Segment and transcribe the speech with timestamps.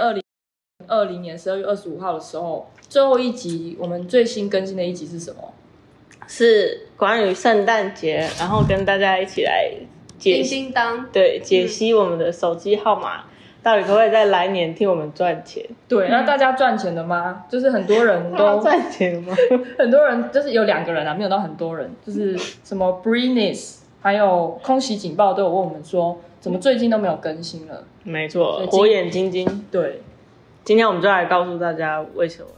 [0.00, 0.22] 二零
[0.88, 5.52] 二零年十二月二十五号的时候，最后一集我们最新更新的一集是什么？
[6.26, 9.70] 是关于圣诞节，然后跟大家一起来
[10.18, 10.42] 解
[11.12, 13.24] 对，解析我们的手机号码，
[13.62, 15.64] 到底可不可以在来年替我们赚钱？
[15.88, 17.44] 对，那大家赚钱了吗？
[17.48, 19.34] 就是很多人都都赚钱吗？
[19.76, 27.84] 很多人就是有两个人啊，没有到很多人，就是什么 Breeness，还有空袭警报都有问我们说，怎么最近都没有更新了？
[28.02, 29.62] 没错火眼金睛。
[29.70, 30.00] 对，
[30.64, 32.48] 今天我们就来告诉大家为什么。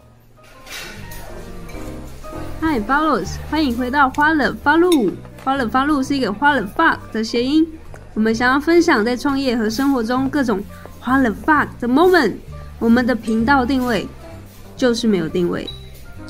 [2.60, 5.10] Hi follows，欢迎回到花了发露。
[5.44, 7.66] 花了发露是一个花了 fuck 的谐音。
[8.14, 10.62] 我们想要分享在创业和生活中各种
[11.00, 12.34] 花了 fuck 的 moment。
[12.78, 14.06] 我们的频道定位
[14.76, 15.68] 就是没有定位，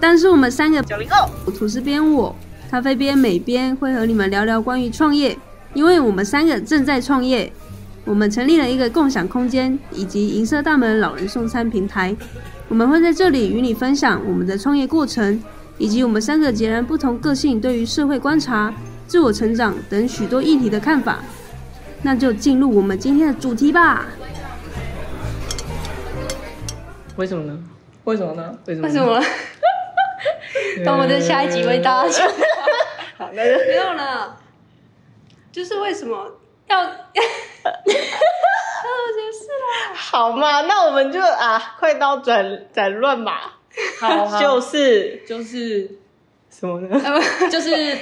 [0.00, 2.34] 但是我们三个九零后，吐司边我，
[2.70, 5.36] 咖啡边美边会和你们聊聊关于创业，
[5.74, 7.52] 因为我们三个正在创业。
[8.04, 12.12] 我们成立了一个共享空间以及银色大门老人送餐平台。
[12.68, 15.40] 我们会在这里与你分享我们的创业过程，
[15.78, 18.74] 以及我们三个截然不同个性对于社会观察、
[19.06, 21.20] 自我成长等许多议题的看法。
[22.02, 24.06] 那就进入我们今天的主题吧。
[27.14, 27.56] 为什么呢？
[28.02, 28.58] 为什么呢？
[28.66, 28.88] 为什么？
[28.88, 29.00] 为什？
[29.00, 29.22] 么？
[30.84, 32.28] 等我的下一集为大家讲。
[33.16, 34.36] 好，那就 没有了，
[35.52, 36.32] 就是为什么
[36.66, 36.82] 要？
[38.82, 39.94] 要解释啦？
[39.94, 43.52] 好嘛，那我们就啊，快刀斩斩乱麻，
[44.00, 44.40] 好，好。
[44.40, 45.88] 就是就是
[46.50, 47.00] 什么呢？
[47.48, 47.96] 就是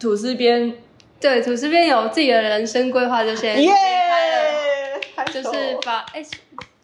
[0.00, 0.74] 吐司边
[1.20, 3.70] 对，吐司边有自己的人生规划，就先耶！
[5.26, 6.24] 就是发哎、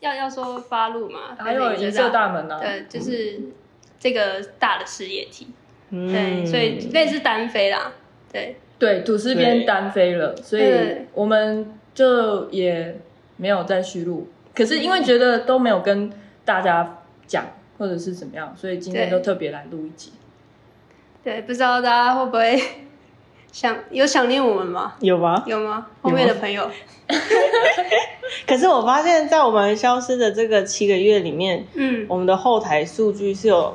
[0.01, 3.41] 要要说发路嘛，还有银色大门啊，对，就是
[3.99, 5.49] 这个大的事业体，
[5.91, 6.13] 嗯。
[6.13, 7.91] 对，所以类似单飞啦，
[8.31, 10.63] 对，对，吐司边对单飞了，所以
[11.15, 12.99] 我们就也
[13.37, 14.29] 没有再续录。
[14.55, 16.11] 可是因为觉得都没有跟
[16.45, 17.45] 大家讲，
[17.79, 20.13] 或者是怎么样，所以今天对就特别来录一集。
[21.23, 22.61] 对，不知道大家会不会
[23.53, 24.95] 想有想念我们吗？
[25.01, 25.43] 有吗？
[25.47, 25.87] 有吗？
[26.03, 26.71] 后面的朋友，
[28.47, 33.75] 可是我发现，在我们消失的这个七个月里面，嗯，我们的后台数据是有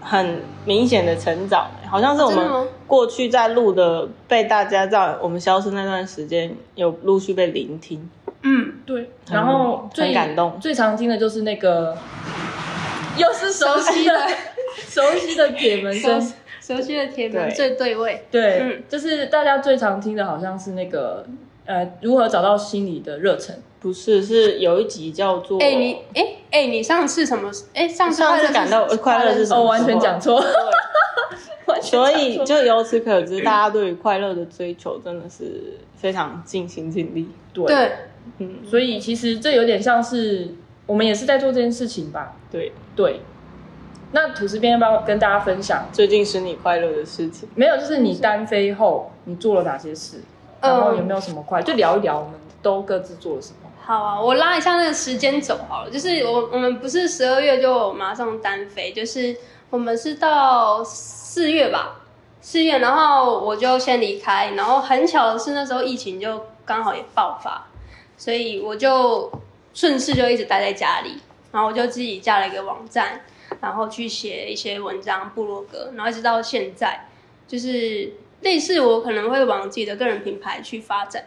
[0.00, 8.10] 很明显的成长，好像是我们过去在录的，被大家在我们消失那段时间有陆续被聆听。
[8.42, 10.58] 嗯，对，然后最感动。
[10.60, 11.96] 最常听的就是那个，
[13.16, 14.28] 又是熟悉的
[14.78, 15.50] 熟悉的。
[15.56, 16.32] 铁门声。
[16.60, 18.82] 熟悉的铁门最对位，对，嗯。
[18.88, 21.24] 就是大家最常听的，好像是那个
[21.66, 23.54] 呃，如何找到心里的热忱。
[23.78, 27.48] 不是，是有一集叫做哎、你哎哎、你上次什么？
[27.74, 30.42] 哎、上次上次快乐是感到快乐是什么哦， 完全讲错，
[31.80, 37.28] 所以就由此可知，大家对于快乐的追求真的是非常尽心尽力。
[37.52, 37.92] 对，对，
[38.38, 40.48] 嗯，所以其实这有点像是
[40.86, 42.34] 我们也是在做这件事情吧。
[42.50, 43.20] 对，对，
[44.10, 45.86] 那吐司边要不要跟大家分享？
[45.92, 47.48] 最近使你快乐的事情。
[47.54, 50.16] 没有，就是你单飞后你做了哪些事，
[50.60, 53.70] 然后有没有什么快，就聊一聊我们都各自做了什么。
[53.80, 59.36] 好啊，我拉一下那个时间轴好了，就是我我们不是十二月就马上单飞，就是
[59.70, 62.00] 我们是到四月吧，
[62.40, 67.68] 四月，然后我就先离开，然后很巧的是那时候疫情就刚好也爆发，
[68.16, 69.30] 所以我就
[69.72, 71.20] 顺势就一直待在家里，
[71.52, 73.20] 然后我就自己架了一个网站，
[73.60, 77.08] 然后去写一些文章、部落格，然后一直到现在，
[77.46, 78.12] 就是
[78.46, 81.24] 类似我可能会往自己的个人品牌去发展。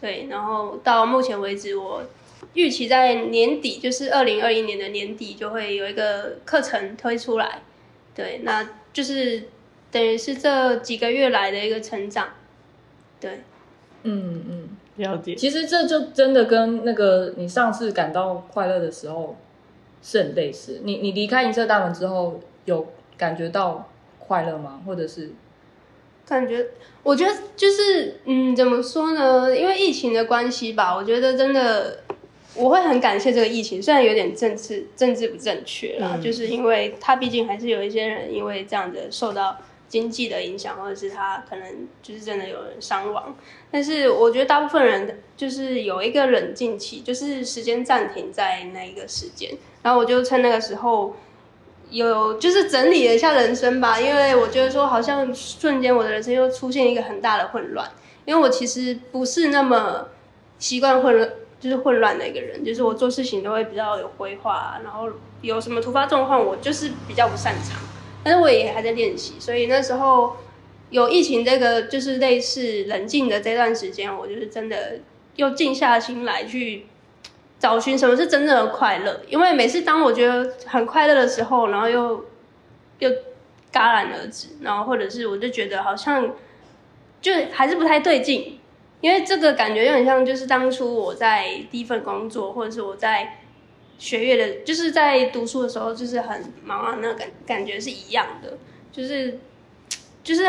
[0.00, 2.04] 对，然后到目前为止，我
[2.54, 7.62] 预期在年底，就是二零二一年的年底，就会有一个课程推出来。
[8.14, 9.48] 对，那就是
[9.90, 12.28] 等于是这几个月来的一个成长。
[13.18, 13.40] 对，
[14.04, 15.34] 嗯嗯，了解。
[15.34, 19.36] 其实这就真的跟那个你上次感到快乐的时候
[20.00, 20.80] 是很类似。
[20.84, 22.86] 你你离开银色大门之后，有
[23.16, 23.88] 感觉到
[24.20, 24.80] 快乐吗？
[24.86, 25.32] 或者是
[26.28, 26.66] 感觉
[27.04, 29.56] 我觉得就是嗯，怎么说呢？
[29.56, 32.00] 因为疫情的关系吧，我觉得真的
[32.56, 39.56] 我会很感谢这个疫情，虽然有点政治政治不正确啦，嗯就是因为它毕竟还是有一些人因为这样子受到
[39.88, 43.36] 经济的影响，或者是他可能就是真的有人伤亡。
[43.70, 49.52] 但是我觉得大部分人就是有一个冷静期，就是时间暂停在那一个时间，
[49.82, 51.14] 然后我就趁那个时候。
[51.90, 57.88] 有就是整理了一下人生吧，因为我觉得说好像瞬间我的人生又出现一个很大的混乱，
[58.24, 60.08] 因为我其实不是那么
[60.58, 61.30] 习惯混乱，
[61.60, 65.08] 就是混乱的一个人，就是我做事情都会比较有规划，然后
[65.42, 67.80] 有什么突发状况我就是比较不擅长，
[68.24, 70.36] 但是我也还在练习，所以那时候
[70.90, 74.98] 有疫情这个就是类似冷静的这段时间，我就是真的
[75.36, 76.86] 又静下心来去
[77.58, 79.20] 找寻什么是真正的快乐。
[79.28, 82.24] 因为每次当我觉得很快乐的时候，然后又
[82.98, 83.10] 又
[83.72, 86.34] 戛然而止，然后或者是我就觉得好像
[87.20, 88.58] 就还是不太对劲，
[89.00, 93.38] 因为这个感觉有点像就是当初我在第一份工作，或者是我在
[93.98, 98.58] 学业的，就是在读书的时候，就是很忙啊，那个感感觉是一样的，
[98.92, 99.38] 就是
[100.22, 100.44] 就是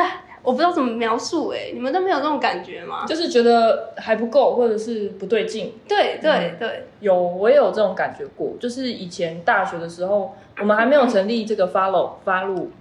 [0.48, 3.06] 我不知道怎么描述哎、你们都没有这种感觉吗？
[3.06, 5.74] 就是觉得还不够，或者是不对劲。
[5.86, 8.54] 对对嗯对，有，我也有这种感觉过。
[8.58, 12.72] 就是以前大学的时候，我们还没有成立这个 Follow 发路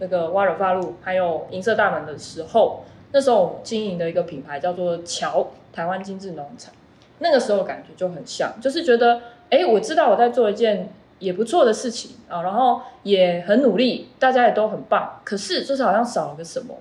[0.00, 6.74] 那个 Water 发路，还有银色大门的时候，那时候我们经营的一个品牌叫做桥台湾精致农场。
[7.20, 10.90] 那个时候感觉就很像，就是觉得，哎，我知道我在做一件
[11.20, 16.74] 也不错的事情啊，然后也很努力，大家也都很棒，可是就是好像少了个什么，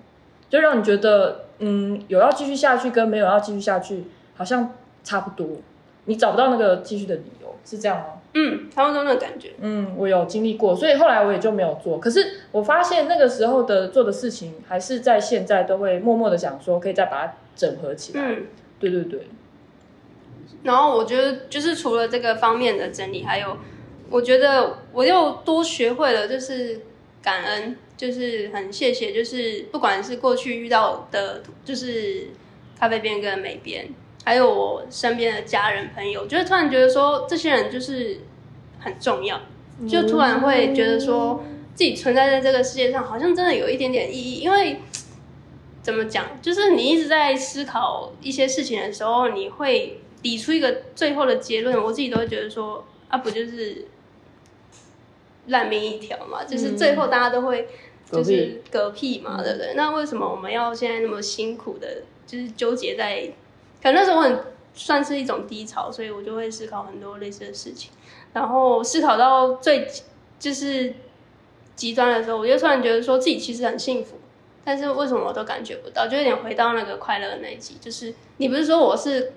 [0.53, 4.03] 就让你觉得，嗯，有要继续下去跟没有要继续下去
[4.35, 4.71] 好像
[5.03, 5.47] 差不多，
[6.05, 8.05] 你找不到那个继续的理由，是这样吗？
[8.35, 9.53] 嗯，差不多那个感觉。
[9.61, 12.00] 嗯，我有经历过，所以后来我也就没有做。
[12.00, 18.21] 可是我发现那个时候的做的事情，还是在现在都会默默的想说，可以再把它整合起来。
[18.23, 18.45] 嗯，
[18.79, 19.27] 对对对，
[20.61, 23.57] 然后我觉得就是除了这个方面的整理，还有
[24.11, 26.81] 我觉得我又多学会了就是
[27.23, 32.27] 感恩，就是很谢谢，就是不管是过去遇到的，就是
[32.77, 33.87] 咖啡边跟美边，
[34.23, 38.19] 还有我身边的家人朋友，就是突然觉得说这些人就是
[38.79, 39.41] 很重要，
[39.89, 41.43] 就突然会觉得说
[41.73, 44.79] 自己存在在这个世界上，好像真的有一点点意义，因为。
[45.83, 46.25] 怎么讲？
[46.41, 51.75] 就是你一直在思考一些事情的时候，你会理出一个最后的结论。
[51.77, 53.85] 我自己都会觉得说，啊，不就是
[55.48, 56.44] 烂命一条嘛？
[56.44, 57.68] 就是最后大家都会
[58.12, 59.74] 就是嗝屁嘛，对不对？
[59.75, 63.31] 那为什么我们要现在那么辛苦的，就是纠结在？
[63.81, 64.40] 可能那时候我很
[64.74, 67.92] 算是一种低潮，所以我就会思考很多类似的事情，
[68.31, 69.88] 然后思考到最
[70.40, 70.94] 就是
[71.75, 74.18] 极端的时候，我就突然觉得说自己其实很幸福。
[74.66, 76.07] 但是为什么我都感觉不到？
[76.07, 79.34] 就有点回到那个快乐的那一集，就是你不是说我是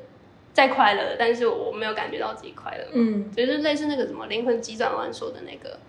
[0.53, 2.85] 在快乐，但是我没有感觉到自己快乐？
[2.93, 5.81] 嗯，就是类似那个什么灵魂急转弯说的那个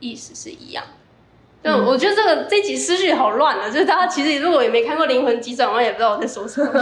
[0.00, 0.84] 意思是一样。
[1.62, 3.68] 对，嗯我觉得这个这集思绪好乱啊！
[3.68, 6.72] 就是大家其实如果也没看过《灵魂急转弯》，也不知道我在说什么。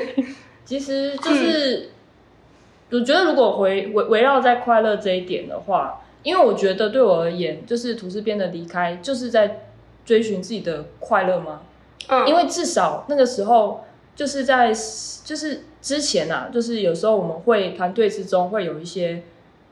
[0.64, 1.90] 其实就是，
[2.90, 9.66] 我觉得如果回围围绕在快乐这一点的话，因为我觉得对我而言，就是吐司边的离开，就是在
[10.06, 11.60] 追寻自己的快乐吗？
[12.08, 13.84] 嗯，因为至少那个时候
[14.16, 14.72] 就是在
[15.22, 19.22] 就是之前啊，就是有时候我们会团队之中会有一些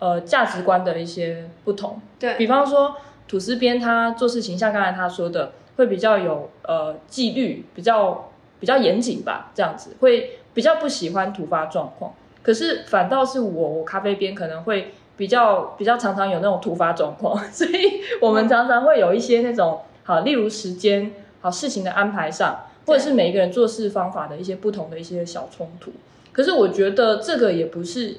[0.02, 2.96] 呃价值观的一些不同，对比方说
[3.28, 12.12] 吐司边他做事情，像刚才他说的，会比较有呃纪律，比较比较严谨吧，这样子会比较不喜欢突发状况。
[12.42, 25.92] 可是反倒是我，我咖啡边可能会比较比较常常有那种突发状况，所以我们常常会有一些那种好，例如时间好事情的安排上，或者是每一个人做事方法的一些不同的一些小冲突。
[26.32, 28.16] 可是我觉得这个也不是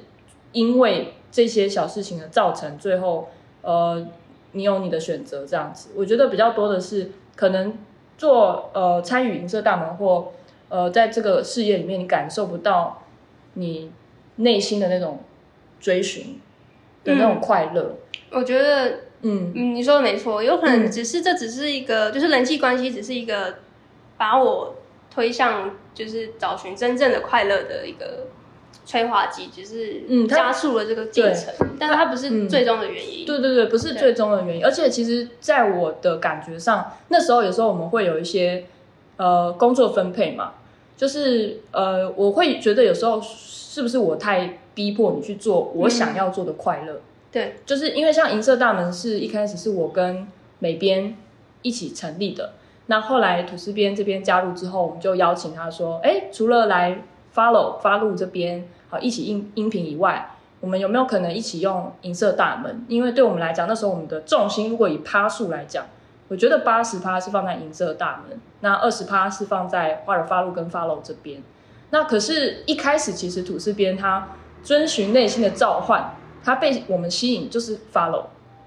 [0.53, 3.30] 因为这些小事情的造成，最后
[3.63, 4.07] 呃
[4.51, 5.89] 你有你的选择这样子。
[5.95, 7.75] 我觉得比较多的是可能
[8.19, 10.31] 做呃参与银色大门或
[10.69, 13.01] 呃在这个事业里面，你感受不到
[13.56, 13.91] 你
[14.35, 15.21] 内心的那种
[15.80, 16.39] 追寻
[17.03, 17.95] 的那种快乐。
[18.29, 18.89] 我觉得
[19.24, 23.55] 嗯嗯，你说的没错，有可能嗯只是这只是一个，就是人际关系只是一个
[24.17, 24.75] 把我
[25.10, 28.27] 推向就是找寻真正的快乐的一个
[28.86, 33.25] 催化剂，只是嗯加速了这个进程，但是它不是嗯最终的原因。
[33.25, 34.66] 对对对，不是最终的原因。
[34.66, 38.66] 而且其实，在我的感觉上，那时候有时候我们会有一些
[39.18, 40.54] 呃工作分配嘛，
[40.98, 47.00] 就是呃我会觉得有时候是不是我太逼迫你去做我想要做的快乐？
[47.32, 50.28] 对，就是因为像银色大门是一开始是我跟
[50.60, 51.16] 美编
[51.62, 52.54] 一起成立的，
[52.88, 57.02] 那后来吐司边这边加入之后，我们就邀请他说，哎，除了来
[57.34, 62.86] follow 发录这边好一起音音频以外，我们有没有可能一起用银色大门？
[62.88, 65.86] 因为对我们来讲，那时候我们的重心如果以趴数来讲，
[66.28, 71.42] 我觉得八十趴是放在银色大门，那二十趴是放在花尔发路跟 follow 这边。
[71.90, 74.30] 那可是，一开始其实吐司边他
[74.63, 78.24] 遵循内心的召唤，他被我们吸引就是 follow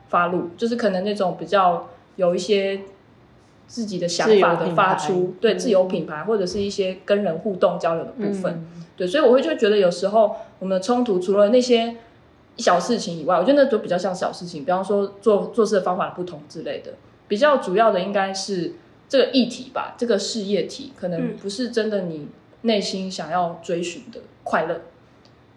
[0.09, 2.83] 发路，就是可能那种比较有一些
[3.67, 8.53] 自己的想法的发出对嗯自由品牌或者是一些跟人互动交流的部分。
[8.53, 11.97] 嗯对，所以我会就觉得有时候我们的冲突除了那些
[12.57, 16.93] 小事情以外，我觉得那都比较像小事情，比方说做做事的方法不同之类的。
[17.29, 18.73] 比较主要的应该是
[19.07, 22.29] 这个议题吧，这个事业体可能嗯不是真的你
[22.63, 24.81] 内心想要追寻的快乐。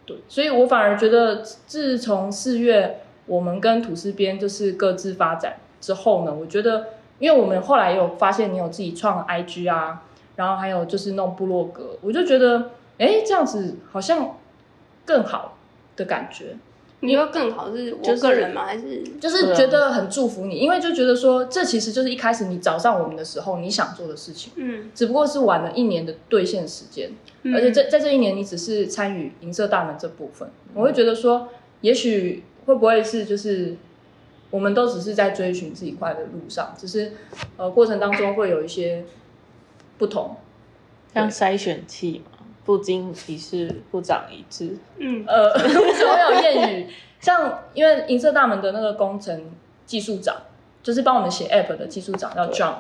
[0.05, 6.87] 对，所以我反而觉得，自从四月我们跟土司边就是各自发展之后呢，我觉得，
[7.19, 10.03] 因为我们后来有发现你有自己创 IG 啊，
[10.35, 14.37] 然后还有就是弄部落格，我就觉得，哎，这样子好像
[15.05, 15.57] 更好
[15.95, 16.55] 的感觉。
[17.01, 18.65] 你说更好是我个人吗？
[18.65, 27.09] 还是就是觉得很祝福你，因为就觉得说，这其实就是一开始你找上我们的时候你想做的事情，嗯，只不过是晚了一年的兑现时间，
[27.43, 31.47] 嗯而且在在这一年你只是参与银色大门这部分，我会觉得说，
[31.79, 33.77] 也许会不会是就是
[34.51, 37.13] 我们都只是在追寻自己快乐的路上，只是
[37.57, 39.03] 呃过程当中会有一些
[39.97, 40.35] 不同，
[41.13, 44.77] 像筛选器嘛，不经一事不长一智。
[44.97, 46.87] 嗯呃， 为什么会有谚语？
[47.19, 49.51] 像因为银色大门的那个工程
[49.85, 50.35] 技术长，
[50.81, 52.75] 就是帮我们写 app 的技术长叫 John，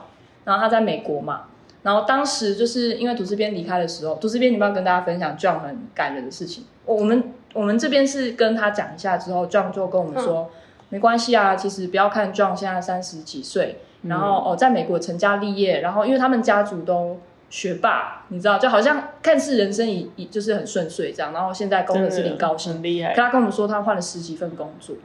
[0.45, 1.47] 然后他在美国嘛，
[1.83, 6.63] 然后当时就是因为图司边离开的时候，图司边你要不要跟大家分享 John 很感人的事情？
[6.85, 10.49] 我我们我们这边是跟他讲一下之后，John 就跟我们说，
[10.89, 17.19] 没关系啊，其实不要看 John 现在三十几岁，然后哦在美国成家立业，然后因为他们家族都。
[17.51, 23.23] 学霸，你知道，就好像看似人生已已就是很顺遂这样，然后现在工作是领高薪，很厉害可。
[23.23, 24.95] 他跟我们说，他换了十几份工作，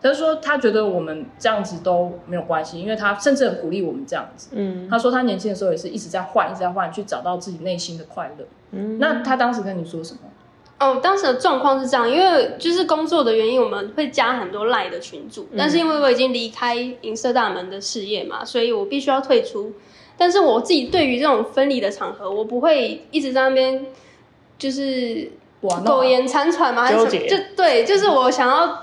[0.00, 4.48] 他就说他觉得我们这样子都没有关系，因为他甚至很鼓励我们这样子。
[4.52, 8.46] 嗯他说他年轻的时候也是一直在换，一直在换，去找到自己内心的快乐。
[8.70, 10.20] 嗯，那他当时跟你说什么？
[10.80, 19.74] 哦，当时的状况是这样，因为就是工作的原因，我们会加很多赖的群组，但是因为我已经离开银色大门的事业嘛，所以我必须要退出。
[20.16, 23.86] 但是我自己对于这种分离的场合，我不会一直在那边
[24.58, 25.30] 就是
[25.84, 26.84] 苟延残喘吗？
[26.84, 28.82] 还是什么就对，就是我想要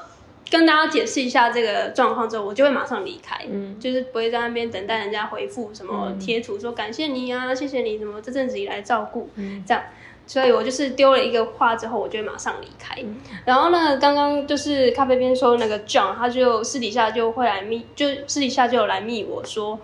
[0.51, 9.83] 跟大家解释一下这个状况之后，我就会马上离开，嗯就是不会在那边等待人家回复什么嗯贴图说感谢你啊，谢谢你什么这阵子以来照顾，嗯这样。
[10.27, 13.03] 所以我就是丢了一个话之后，我就马上离开。
[13.45, 19.79] 然后呢，刚刚就是咖啡边说那个 John，他就私底下就会来密，就私底下就有来密我说，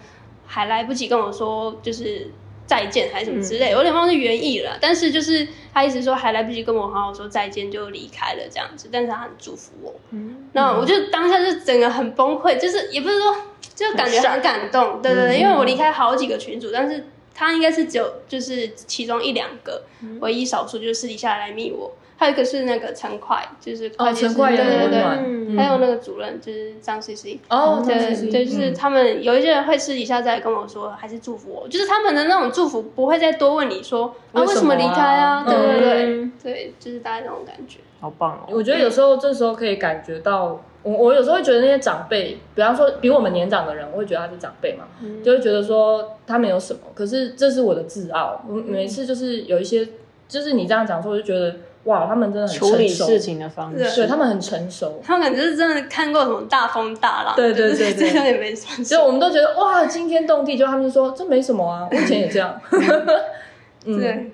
[0.46, 2.30] 还来不及跟我说就是
[2.66, 4.78] 再见还是什么之类，有点忘记原意了。
[4.82, 9.96] 但是就是他一直说还来不及跟我好好说再见就离开了这样子，但是他很祝福我。
[10.12, 13.36] 嗯那我就当下就整个很崩溃，就是也不是说，
[13.74, 19.84] 就感觉很感动，对对对，因为我离开好几个群组，但是他应该是只有就是其中一两个，
[20.20, 25.24] 唯一少数就是私底下来密我，还有一个是那个陈快，就是哦，陈快对对对，温暖。
[25.26, 25.44] 嗯。
[25.58, 27.96] 还有那个主任就是张 C C，哦，对
[28.32, 28.74] 对，就是嗯。
[28.74, 34.78] 他们有一些人会私底下再跟我说，还是祝福我，就是他们的那种祝福不会再多问你说啊为什么啊？
[34.78, 37.80] 为什么离开啊，对对对嗯对，就是大概那种感觉。
[38.00, 38.50] 好棒哦！
[38.50, 44.84] 我觉得有时候这时候可以感觉到，我我有时候会觉得那些长辈，比方说比我们年长的人，我会觉得他是长辈嘛，
[45.24, 48.44] 就会觉得说他们有什么，可是这是我的自傲。
[48.48, 49.88] 我每次就是有一些，
[50.28, 55.02] 就是你这样讲说，我就觉得哇，他们真的很处理成熟事，情的方式，对他们很成熟。
[55.04, 58.84] 他们可能就是真的看过什么大风大浪，对对对这样也没什么。
[58.84, 62.60] 所以我们都觉得哇惊天动地，就他们就说这没什么啊，我以前也这样。
[63.86, 64.32] 嗯，对，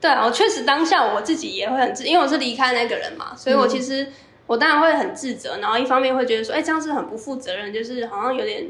[0.00, 4.08] 对啊，我确实当下我自己也会很自，因为我是离开那个人嘛，所以我其实、
[4.52, 8.66] 我当然会很自责，然后一方面会觉得说，哎、这样是很不负责任，就是好像有点，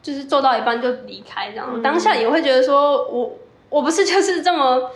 [0.00, 1.82] 就是做到一半就离开这样。
[1.82, 3.36] 当下也会觉得说我
[3.70, 4.88] 我不是就是这么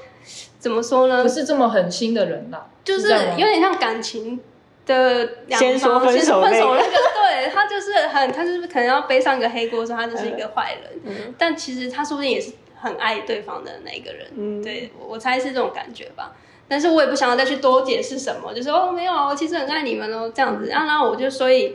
[0.60, 1.28] 怎么说呢不？
[1.28, 4.38] 是这么狠心的人啦，就是有点像感情
[4.86, 16.36] 的两先说方先分手分手那个，对他就是很，他就是可能要背上一个黑锅，说他就是一个坏人，嗯但其实他说不定也是很爱对方的那一个人，嗯对我我猜是这种感觉吧。
[16.68, 20.70] 但是我也不想要再去多解释什么，就是哦没有啊，我其实很爱你们哦这样子。
[20.70, 21.74] 啊、然后我就所以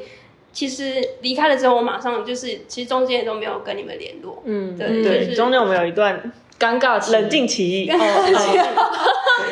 [0.51, 7.11] 其实离开了之后，我马上就是其实中间也都没有跟你们联络，嗯，对对，就是中间我们有一段尴尬期。
[7.11, 7.91] 冷静期，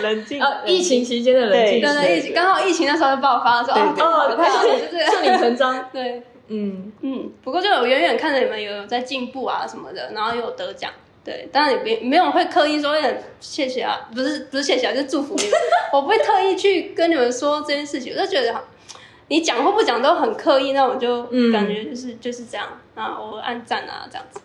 [0.01, 0.41] 冷静。
[0.41, 3.93] 啊，疫情期间的冷静期，对对，疫情刚好疫情那时候就爆发，的时候哦，
[4.38, 5.86] 太好了，就是 顺理成章。
[5.91, 6.21] 对。
[6.53, 10.91] 嗯，嗯，不过就有远远看着你们有有在进步啊什么的，然后又有得奖，
[11.24, 15.51] 对，当然也没没有人会刻意说哎谢谢啊，不是不是谢谢啊，就是祝福你们，
[15.94, 18.54] 我不会特意去跟你们说这件事情，我就觉得
[19.28, 21.51] 你讲或不讲都很刻意，那我就嗯。
[21.51, 24.42] 感觉就是、就是这样，啊，我按赞啊这样子，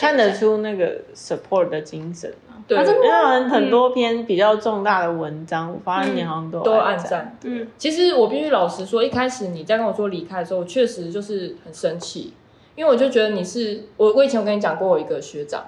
[0.00, 2.56] 看得出那个 support 的精神啊。
[2.66, 7.08] 对，因为很很多篇比较重大的文章，我发现你好像都有都有按赞。
[7.10, 7.38] 赞。
[7.44, 12.32] 嗯其实我必须老实说，一开始你在跟我说离开的时候，我确实就是很生气，
[12.74, 15.64] 因为我就觉得你是我，我以前有跟你讲过，我一个学长，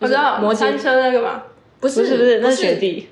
[0.00, 0.58] 我知道摩羯。
[0.58, 1.42] 餐车那个嘛，
[1.80, 3.08] 不是不是不是，那是学弟。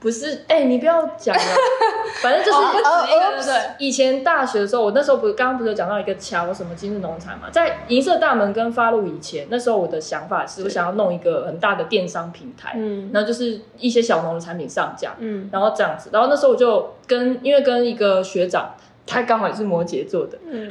[0.00, 1.42] 不是，哎、你不要讲了，
[2.22, 3.54] 反正就是哦不止一个，对不对？
[3.80, 13.10] 以前大学的时候，我那时候不是刚刚不是有讲到一个桥什么今日农场嘛，在银色大门跟发路以前，那时候我的想法是我想要弄一个很大的电商平台，嗯。
[13.12, 15.50] 然后就是一些小农的产品上架，嗯。
[15.52, 18.72] 然后这样子，然后那时候我就跟因为跟一个学长，
[19.04, 20.68] 他刚好也是摩羯座的，嗯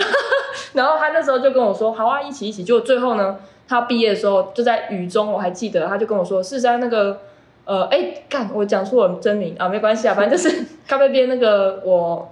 [0.72, 2.64] 然后他那时候就跟我说，好啊，一起一起。
[2.64, 3.38] 结果最后呢，
[3.68, 7.20] 他毕业的时候就在雨中，我还记得，他就跟我说是在那个
[7.66, 12.30] 呃，哎，干，我讲错了真名啊，没关系啊，反正就是 咖啡边那个我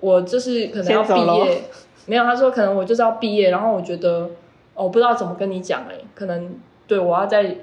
[0.00, 1.12] 我就是可能要毕
[1.44, 1.62] 业，
[2.06, 4.30] 没有，他说可能我就是要毕业，然后我觉得
[4.74, 7.56] 哦，我不知道怎么跟你讲哎、可能对我要再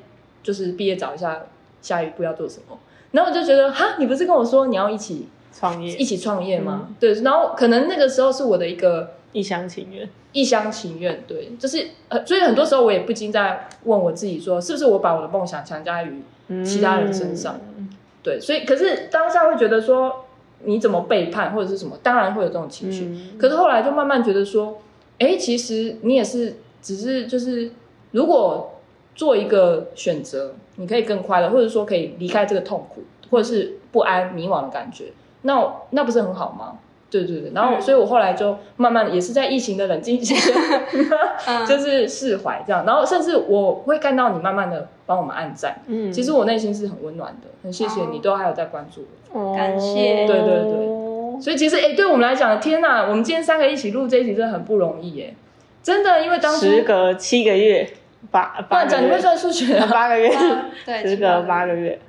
[0.43, 1.41] 就是毕业找一下
[1.81, 2.77] 下一步要做什么。
[3.11, 6.89] 然后我就觉得哈，你不是跟我说你要一起创业一起创业吗？
[6.99, 16.23] 对，然后可能那个时候是我的一个一厢情愿，一厢情愿，对，就是呃，所以很多时候我也不禁在问我自己说，是不是我把我的梦想强加于
[16.63, 17.59] 其他人身上？
[17.77, 17.89] 嗯
[18.23, 20.25] 对，所以可是当下会觉得说
[20.63, 23.07] 你怎么背叛或者是什么，当然会有这种情绪。
[23.07, 24.77] 嗯可是后来就慢慢觉得说，
[25.19, 27.69] 哎，其实你也是只是就是
[28.11, 28.79] 如果
[29.15, 35.11] 做一个选择，你可以更快乐，或者说可以离开这个痛苦或者是不安、迷惘的感觉，
[35.41, 36.79] 那那不是很好吗？
[37.23, 37.81] 对对对，然后嗯。
[37.81, 40.35] 所以我后来就慢慢也是在疫情的冷静期
[41.67, 46.11] 就是释怀这样，然后甚至我会看到你慢慢的帮我们按赞，嗯。
[46.11, 48.19] 其实我内心是很温暖的，很谢谢你哦。
[48.23, 49.55] 都还有在关注我。
[49.55, 51.41] 感谢对对对。
[51.41, 55.35] 所以其实哎、对我们来讲，天哪，我们今天三个一起录这一集真的很不容易耶，
[55.83, 57.85] 真的，因为当时时隔七个月，
[58.31, 59.85] 八八个不然讲你会，算数学啊？
[59.91, 61.99] 八个月，八对，时隔八个月，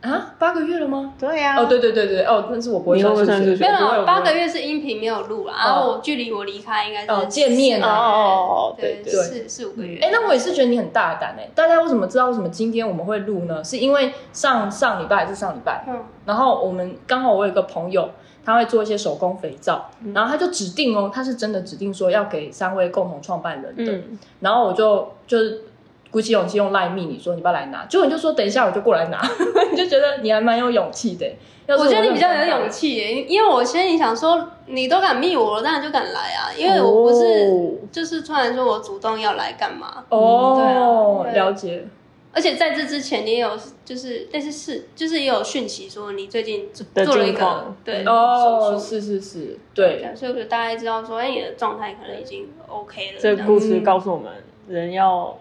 [0.00, 1.12] 啊，八个月了吗？
[1.18, 4.32] 对呀，哦，对对对对，哦，但是我不会你会不会算数学，算数学没有八个。
[4.32, 9.22] 月是音频没有录啦，然后我距离我离开应该是哦见面四啊哦对对对。
[9.22, 10.00] 四四五个月。
[10.00, 13.62] 哎、那我也是觉得你很大胆哎、大家为什么知道为什么今天我们会录呢？
[13.62, 18.08] 是因为上上礼拜还是上礼拜，嗯，然后我们刚好我有一个朋友，
[18.44, 25.64] 他会做一些手工肥皂，然后他就指定哦，他是真的指定说要给三位共同创办人的，嗯，然后我就就是
[26.10, 29.20] 鼓起勇气用赖密你说你不要来拿，结果你就说等一下我就过来拿，
[29.70, 31.26] 你就觉得你还蛮有勇气的。
[31.66, 41.84] 要是我觉得你比较有勇气耶，因为我心里想说，你都敢密我了，当然就敢来啊，因为我不是哦就是突然说我主动要来干嘛，哦，对啊了解。
[42.32, 53.18] 而且在这之前你也有就是但是是就是也有讯息说你最近做了一个对哦，是是是，对，所以我就大概知道说，哎，你的状态可能已经 OK 了。
[53.20, 54.32] 这个故事告诉我们，
[54.68, 55.36] 人要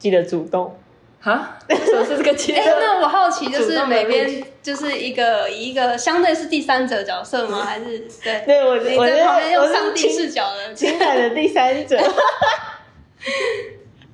[0.00, 0.76] 记得主动。
[1.22, 2.78] 哈，为什么是这个阶哎、段？
[2.80, 7.62] 那我好奇，就是每边就是一个以一个相对是第三者角色吗？
[7.62, 8.42] 还是对？
[8.46, 11.98] 对我，你我在旁边用上帝是视角的，情感的第三者。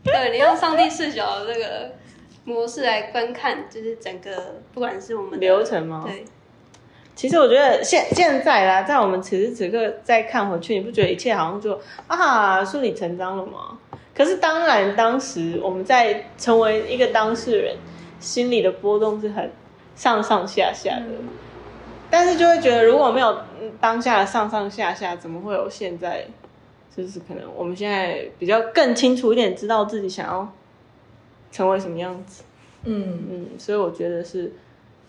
[0.02, 1.92] 对你用上帝视角的这个
[2.44, 6.24] 模式来观看，就是整个不管是我们流程吗对，
[7.14, 13.78] 其实我觉得现现在啦，在我们此时此刻再看回去，你不觉得一切好像就啊顺理成章了吗？
[14.16, 17.76] 可是当然，当时我们在成为一个当事人，
[18.18, 19.50] 心里的波动是很
[19.94, 21.06] 上上下下的。
[22.08, 23.28] 但是就会觉得，如果没有
[23.60, 26.26] 嗯当下的上上下下，怎么会有现在？
[26.96, 30.50] 就是可能我们现在比较更清楚一点，知道自己想要
[31.52, 32.42] 成为什么样子。
[32.84, 34.50] 嗯，嗯，所以我觉得是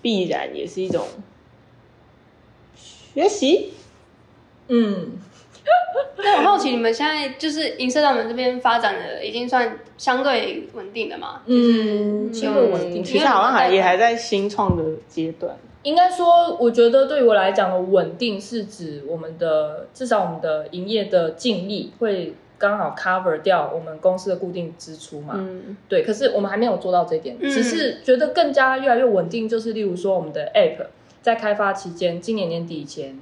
[0.02, 1.08] 必然，也是一种
[2.76, 3.72] 学习。
[4.68, 5.12] 嗯，
[6.18, 11.42] 那我好奇，你们现在就是银色大门这边发展的已经算相对稳定的嘛？
[11.46, 13.04] 嗯，相对稳定。
[13.04, 15.56] 其实好像还也还在新创的阶段。
[15.84, 25.36] 应该说，我觉得对于我来讲的稳定是指我们的至少我们的营业的净利会刚好 cover 掉我们公司的固定支出嘛。
[25.38, 29.48] 嗯对，可是我们还没有做到这一点，嗯只是觉得更加越来越稳定。
[29.48, 30.88] 就是例如说，我们的 App
[31.22, 33.18] 在开发期间，今年年底以前，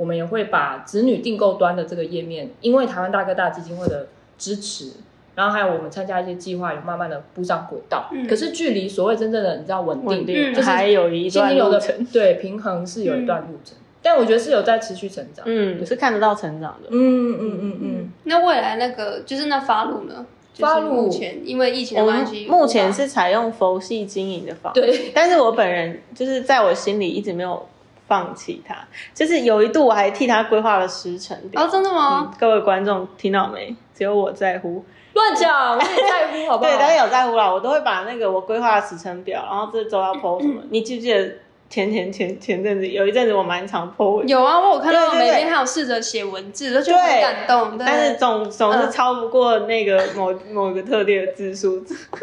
[0.00, 4.06] 我们也会把子女订购端的这个页面，因为台湾大哥大基金会的
[4.38, 4.92] 支持，
[5.34, 8.08] 然后还有我们参加一些计划，有慢慢的步上轨道。
[8.10, 12.02] 嗯可是距离所谓真正的你知道稳定，稳定就是还有一段路程。
[12.10, 15.44] 对平衡是有一段路程，但我觉得是有在持续成长。
[15.46, 16.88] 嗯，是看得到成长的。
[16.90, 20.24] 嗯嗯嗯嗯，那未来那个就是那发路呢？
[20.54, 27.68] 就是发路目前因为疫情的关系，目前是采用佛系经营的方式，对，但是我本人就是在我心里一直没有
[28.10, 28.74] 放弃它，
[29.14, 31.62] 就是有一度我还替他规划了时程表。
[31.62, 33.72] 哦，真的嗯吗？，各位观众听到没？
[33.94, 36.70] 只有我在乎，乱讲，我也在乎，好不好？
[36.72, 40.60] 对，大家有在乎啦，我都会把那个我规划的时程表，然后这周要 PO 什么。
[40.70, 41.34] 你记不记得
[41.68, 47.78] 前前前前阵子有一阵子我蛮常 PO 文，有啊，我有看到每天还有试着写文字，都觉得很感动。
[47.78, 51.80] 但是总总是嗯超不过那个某某个特定的字数，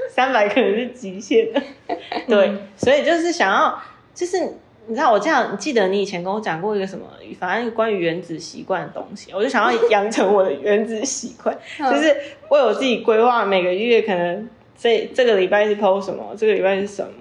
[0.10, 1.62] 三百可能是极限的。
[2.28, 3.80] 对，所以就是想要，
[4.14, 4.38] 就是
[4.88, 7.06] 你知道我这样，你记得你以前跟我讲过一个什么，
[7.40, 12.16] 反正关于原子习惯的东西，我就想要养成我的原子习惯， 嗯就是
[12.50, 17.12] 为我自己规划每个月可能这这个礼拜是 PO 什么，这个礼拜是什么。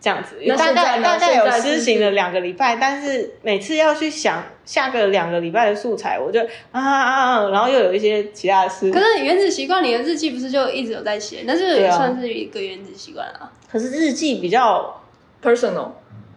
[0.00, 6.40] 这样子，大那现在呢概大概有施行了两个礼拜，但是每次要去想下个两个礼拜的素材，我就
[6.72, 8.92] 啊啊啊，然后又有一些其他的事。
[8.92, 11.44] 可是原子习惯，你的日记不是就一直有在写？
[11.48, 13.50] 但是也算是一个原子习惯啊。
[13.72, 15.02] 可是日记比较
[15.42, 15.88] personal，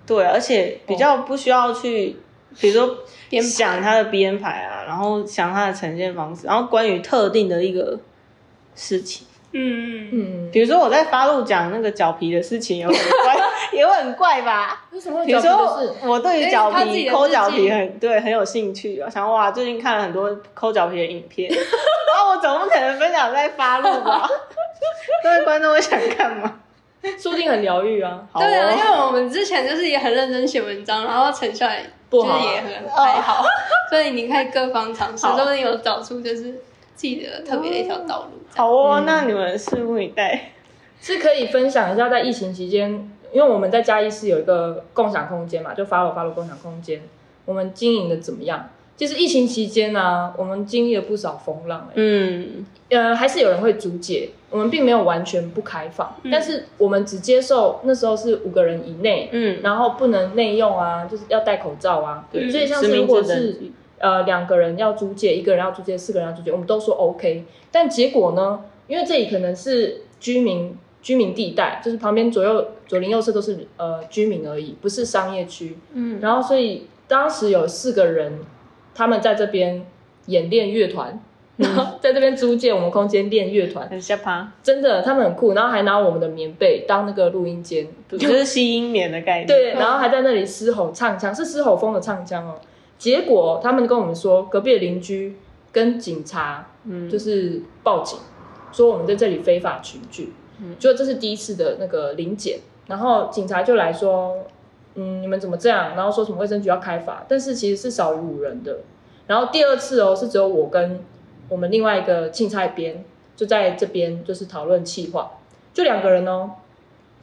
[0.08, 2.16] 对，而且比较不需要去，
[2.60, 2.98] 比如说
[3.42, 8.00] 想它的编排啊，然后想它的呈现方式，然后关于特定的一个
[8.74, 13.38] 事情，嗯嗯，嗯，比如说我在发路讲那个脚皮的事情，有很怪，
[13.74, 14.86] 也会很怪吧？
[14.92, 15.84] 为什么说？
[16.04, 24.28] 我对于脚皮抠脚皮很对很有兴趣，我想哇，最近看了很多抠脚皮的影片， 然后我总不可能分享在发路吧？
[25.22, 26.60] 各位观众会想看吗？
[27.18, 28.28] 说不定很疗愈啊。
[28.32, 33.44] 好对啊，因哦，为我们之前就是也很认真写文章，然后成效也就是不好啊也很还好，
[33.90, 36.44] 所以你可以各方尝试，好说不定有找出就是
[36.96, 38.40] 自己的特别的一条道路。
[38.54, 40.52] 这样好哦，嗯那你们拭目以待。
[41.00, 42.90] 是可以分享一下，在疫情期间，
[43.32, 47.00] 因为我们在嘉义市有一个共享空间嘛，就发了发了共享空间，
[47.46, 48.68] 我们经营的怎么样？
[48.98, 63.60] 就是疫情期间呢、我们经历了不少风浪、欸，嗯，呃，还是有人会租借，我们并没有完全不开放，嗯但是我们只接受那时候是五个人以内，嗯然后不能内用啊，就是要戴口罩啊，对所以像是如果是
[63.98, 67.44] 呃两个人要租借，一个人要租借，四个人要租借，我们都说 OK。
[67.72, 75.78] 但结果呢，因为这里可能是居民居民地带，就是旁边左右左邻右舍都是呃居民而已，不是商业区。
[75.92, 78.40] 嗯，然后所以当时有四个人，
[78.96, 79.86] 他们在这边
[80.28, 81.22] 演练乐团。
[81.58, 89.48] 然后在这边租借我们空间练乐团，很下趴，真的他们很酷，然后还拿我们的棉被当那个录音间，就是 吸音棉的概念。
[89.48, 92.56] 对，然后还在那里嘶吼唱腔，是嘶吼风的唱腔哦。
[92.98, 95.36] 结果他们跟我们说，隔壁的邻居
[95.72, 98.20] 跟警察嗯，就是报警，
[98.72, 100.34] 说我们在这里非法群聚。
[100.60, 104.36] 嗯就这是第一次的那个临检，然后警察就来说，
[104.96, 105.96] 嗯，你们怎么这样？
[105.96, 108.80] 然后说什么卫生局要开罚，但是其实是少于五人的。
[109.28, 111.00] 然后第二次哦，是只有我跟
[111.50, 113.04] 我们另外一个青菜编
[113.36, 115.32] 就在这边就是讨论气话，
[115.74, 116.52] 就两个人哦。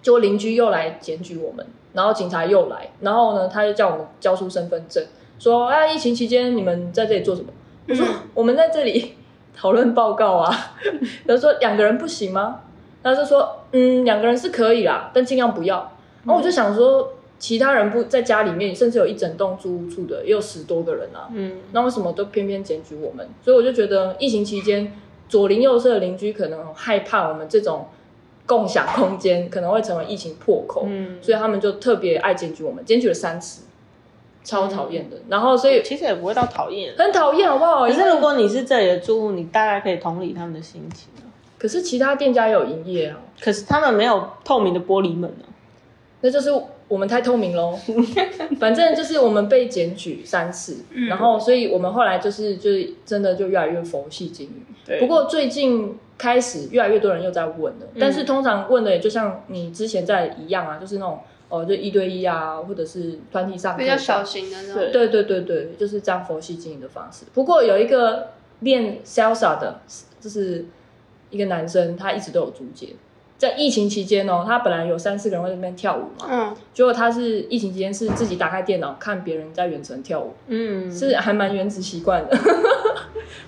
[0.03, 5.03] 结果邻居又来检举我们，然后警察又来，然后呢，他就叫我们交出身份证，
[5.39, 7.51] 说啊，疫情期间你们在这里做什么？
[7.89, 9.15] 我说我们在这里
[9.57, 10.75] 讨论报告啊。
[11.25, 12.61] 然后说两个人不行吗？
[13.03, 15.93] 他就说嗯，两个人是可以啦，但尽量不要。
[16.25, 21.29] 然后我就想说，其他人不在家里面，甚至有一整栋租屋处的，也有十多个人啊。
[21.35, 23.29] 嗯，那为什么都偏偏检举我们？
[23.45, 24.91] 所以我就觉得疫情期间，
[25.29, 27.87] 左邻右舍的邻居可能害怕我们这种
[28.47, 33.65] 共享空间可能会成为疫情破口，嗯所以他们就特别爱检举我们，检举了三次，
[34.43, 35.19] 超讨厌的。
[35.29, 36.95] 然后所以其实也不会到讨厌。
[36.97, 37.87] 很讨厌，好不好？
[37.87, 41.29] 可是如果你是这里的住户，你大概可以同理他们的心情啊。
[41.59, 45.53] 可是其他店家也有营业啊，可是他们没有透明的玻璃门啊。
[46.25, 46.49] 那就是
[46.89, 47.79] 我们太透明喽。
[48.59, 54.65] 反正就是我们被检举三次，嗯然后所以我们后来就是就是真的就越来越佛系经营。
[54.87, 61.19] 对不过最近开始越来越多人又在问了，嗯但是通常问的也就像你之前在一样啊，就是那种
[61.51, 64.91] 哦就一对一啊，或者是团体上课比较小型的那种。
[64.91, 67.27] 对对对对，就是这样佛系经营的方式。
[67.35, 69.81] 不过有一个练 salsa 的，
[70.19, 70.65] 就是
[71.29, 72.89] 一个男生，他一直都有租借。
[73.45, 82.39] 在疫情期间哦，他本来有三四个人会在那边跳舞嘛，嗯，结果他是疫情期间是自己打开电脑看别人在远程跳舞，嗯，是还蛮原子习惯的。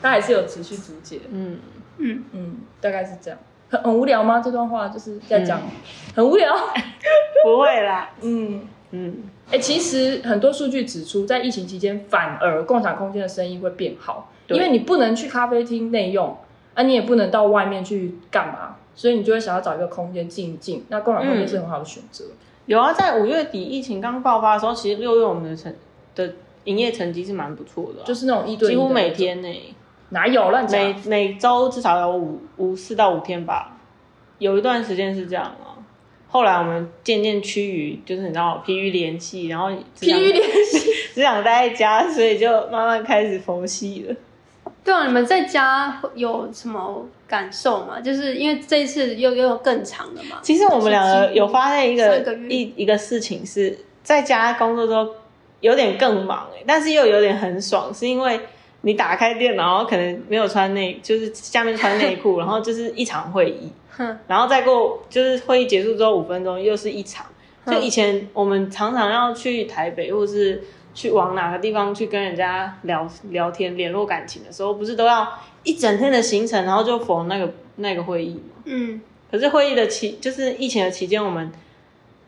[0.02, 1.58] 他还是有持续租借，嗯，
[1.98, 3.38] 嗯嗯，大概是这样。
[3.68, 4.40] 很很无聊吗？
[4.44, 5.60] 这段话就是在讲、
[6.14, 6.54] 很无聊。
[7.42, 8.10] 不会啦。
[8.22, 9.16] 嗯，嗯，
[9.50, 16.36] 哎、其实很多数据指出，在疫情期间，反而共享空间的生意会变好，因为你不能去咖啡厅内用，
[16.74, 20.84] 啊，你也不能到外面去干嘛，所以你就会想要找一个空间静一静。
[20.88, 22.24] 那共享空间是很好的选择。
[22.64, 25.72] 有啊，在五月底疫情刚爆发的时候，其实六月我们的成
[26.16, 29.74] 的营业成绩是蛮不错的啊、就是那种一对一几乎每天呢、
[30.08, 30.96] 哪有乱讲每？
[31.06, 33.78] 每周至少有五五四到五天吧，
[34.38, 35.78] 有一段时间是这样啊。
[36.28, 39.68] 后来我们渐渐趋于，就是你知道疲于联系，然后
[40.00, 44.16] 疲于联系， 只想待在家，所以就慢慢开始佛系了。
[44.86, 48.00] 对啊，你们在家有什么感受吗？
[48.00, 50.38] 就是因为这一次又又更长了嘛。
[50.42, 55.08] 其实我们两个有发现一个个一一个事情是，在家工作之后
[55.58, 58.38] 有点更忙、欸、但是又有点很爽，是因为
[58.82, 64.16] 你打开电脑，然后可能没有穿内，就是下面穿内裤， 然后就是一场会议，哼。
[64.28, 67.26] 然后再过就是会议结束之后五分钟又是一场，
[67.66, 70.62] 就以前我们常常要去台北，或者是
[70.96, 75.28] 去往哪个地方去跟人家聊聊天、联络感情的时候，不是都要
[75.62, 78.62] 一整天的行程，然后就逢那个那个会议吗？
[78.64, 78.98] 嗯，
[79.30, 81.52] 可是会议的期就是疫情的期间，我们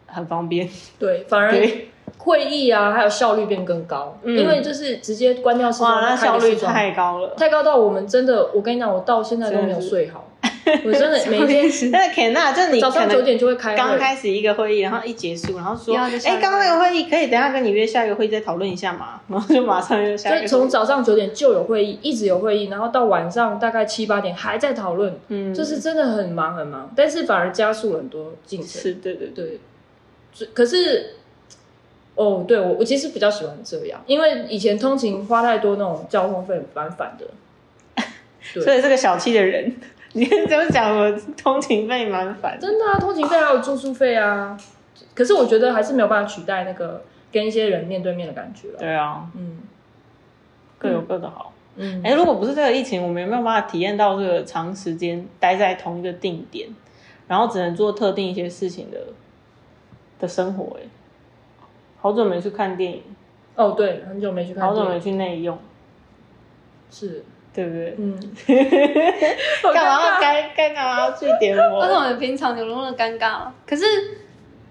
[0.06, 0.68] 很方便，
[1.00, 4.36] 对，反而对，会议啊，还有效率变更高，嗯。
[4.36, 7.34] 因为就是直接关掉视窗，哇，那效率太高了。
[7.38, 10.27] 太高到我们真的，我跟你讲，我到现在都没有睡好，
[10.84, 20.48] 我真的每天那 Ken 那就你早上九点就会开，刚开始一个会议，然后一结束，然后说，哎，刚刚那个会议可以等下跟你约下一个会议再讨论一下嘛，然 后就马上又下所以一个会议。
[20.48, 28.68] 从早上九点就有会议，一直有会议，然后到晚上大概七八点还在讨论，嗯，就是真的很忙很忙，但是反而加速了很多进程。
[28.68, 29.60] 是，对对对，
[30.52, 31.14] 可是，
[32.14, 37.26] 哦，对我我其实比较喜欢这样，因为以前通勤花太多那种交通费蛮烦的。
[38.54, 38.62] 对。
[38.62, 39.76] 所以这个小气的人，
[40.14, 42.58] 你怎么讲我通勤费蛮烦？
[42.60, 44.58] 真的啊，通勤费还有住宿费啊，
[45.14, 48.78] 可是我觉得还是没有办法取代那个跟一些人面对面的感觉了。
[48.78, 49.58] 对啊，嗯。
[50.78, 51.52] 各有各的好。
[51.74, 56.68] 嗯，哎、如果不是这个疫情，我们有没有办法体验到这个长时间待在同一个定点，
[57.26, 58.98] 然后只能做特定一些事情的
[60.20, 60.82] 的生活、哎，
[62.00, 63.02] 好久没去看电影，
[63.56, 65.58] 哦对，很久没去看好久没，去内用，
[66.90, 67.24] 是，
[67.58, 67.96] 对不对？
[67.98, 68.14] 嗯，
[69.74, 71.80] 干嘛要该该干嘛要去点为什我？
[72.00, 73.52] 么平常有那么尴尬吗？
[73.66, 73.84] 可是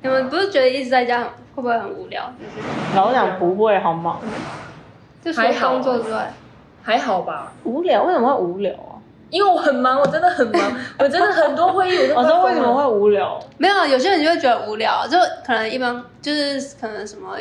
[0.02, 2.32] 你们不是觉得一直在家很会不会很无聊？
[2.40, 4.20] 就是老实讲不会好吗？
[5.22, 6.32] 就除了还好啊工作之外，
[6.82, 8.04] 还好吧，无聊？
[8.04, 8.96] 为什么会无聊啊？
[9.30, 10.62] 因为我很忙，我真的很忙，
[10.98, 13.38] 我真的很多会议，我都我快疯了说为什么会无聊？
[13.58, 17.36] 没有有些人就会觉得无聊，就可能一般就是可能什么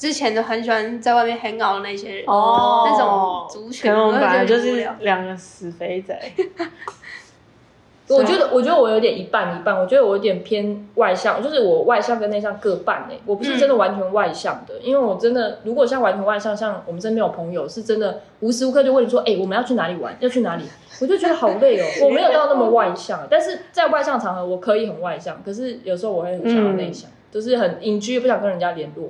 [0.00, 6.18] 之前就很喜欢在外面 hang out 的那些人，哦那种族群可能我们本来就是两个死肥仔。
[8.08, 9.78] 我觉得，我觉得我有点一半一半。
[9.78, 20.64] 我觉得我有点偏外向，就是我外向跟内向各半诶、我不是真的完全外向的，因为我真的如果像完全外向，像我们身边有朋友是真的无时无刻就问你说，哎、我们要去哪里玩，要去哪里，
[21.02, 21.84] 我就觉得好累哦。
[22.02, 29.08] 我没有到那么外向，但是在外向场合我可以很外向，可是有时候我会很想要内向，就是很隐居，不想跟人家联络。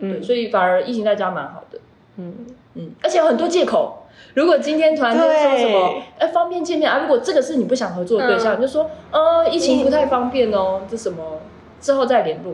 [0.00, 1.78] 对，嗯所以反而疫情在家蛮好的。
[2.16, 2.34] 嗯，
[2.74, 3.98] 嗯，而且有很多借口。
[4.34, 6.98] 如果今天突然间说什么对，哎，方便见面啊？
[7.00, 11.40] 如果这个是你不想合作的对象，嗯你就说，呃，疫情不太方便哦，这什么
[11.80, 12.52] 之后再联络。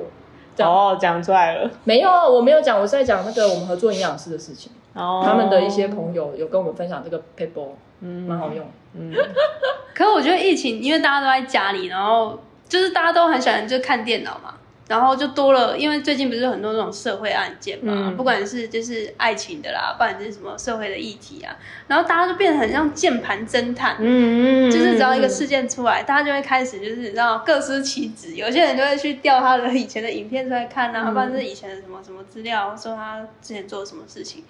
[0.59, 1.71] 哦，讲出来了。
[1.85, 4.73] 没有，我没有讲，我是在讲那个我们合作营养师的事情。
[4.95, 7.69] 哦，他们的一些朋友有跟我们分享这个 paper，
[8.01, 8.65] 嗯蛮好用。
[8.95, 9.13] 嗯，
[9.95, 14.55] 可是我觉得疫情，因为大家都在家里，然后就是大家都很喜欢就看电脑嘛，
[14.89, 18.17] 然后就多了，因为最近不是很多那种社会案件嘛，嗯。
[18.17, 21.57] 不管是就是爱情的啦，不管是什么社会的议题啊，
[21.89, 23.97] 然后大家就变得很像键盘侦探。
[23.99, 31.13] 嗯嗯，就是只要一个事件出来，大家就会开始就是你知道各司其职，有些人就会去调他的以前的影片出来看啊，嗯。
[31.13, 34.45] 不然是以前的什么什么资料，说他之前做了什么事情，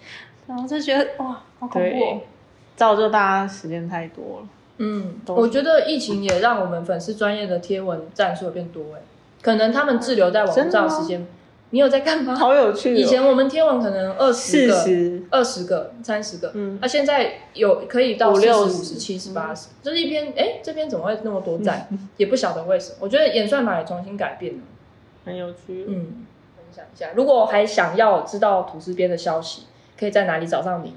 [0.46, 2.20] 然后就觉得哇，好恐怖、哦。，
[2.76, 4.48] 造就大家时间太多了。
[4.78, 9.00] 嗯，我觉得疫情也让我们粉丝专业的贴文战术变多哎，
[9.46, 11.24] 可能他们滞留在网上的时间，
[11.70, 12.34] 你有在干嘛？
[12.34, 12.98] 好有趣、哦。
[12.98, 21.86] 以前我们天文可能二十四个、十，二十个、三十个，嗯那、现在有可以到四十、五六十五十、七十、八十，就是一篇，哎，这边怎么会那么多赞？
[22.16, 22.96] 也不晓得为什么。
[22.98, 24.60] 我觉得演算法也重新改变了。
[25.24, 25.84] 很有趣。
[25.86, 29.62] 嗯，分享一下，如果还想要知道吐司边的消息，
[29.96, 30.92] 可以在哪里找上你？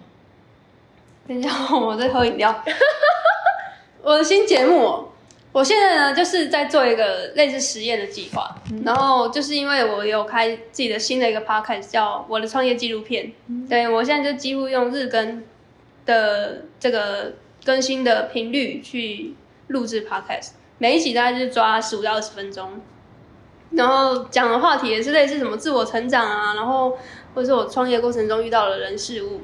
[1.28, 2.64] 等一下，我在喝饮料。
[4.02, 5.09] 我的新节目哦，
[5.52, 13.34] 我现在呢就是在做一个类似实验的计划，然后就是因为我有开自己的新的一个 podcast 叫《我的创业纪录片》，
[13.70, 15.44] 对我现在就几乎用日更
[16.06, 17.34] 的这个
[17.66, 19.34] 更新的频率去
[19.68, 22.80] 录制 podcast，每一集大概就是抓十五到二十分钟，
[23.72, 26.98] 然后讲的话题也是类似什么自我成长啊，然后
[27.34, 29.42] 或者是我创业过程中遇到的人事物，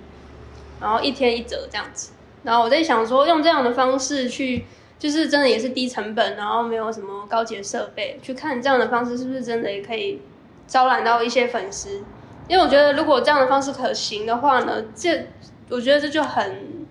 [0.80, 2.12] 然后一天一则这样子。
[2.44, 4.66] 然后我在想说，用这样的方式去，
[5.06, 10.20] 就是真的也是低成本，然后没有什么高级的设备，去看这样的方式是不是真的也可以
[10.66, 12.04] 招揽到一些粉丝。
[12.48, 15.28] 因为我觉得，如果这样的方式可行的话呢，这
[15.70, 16.88] 我觉得这就很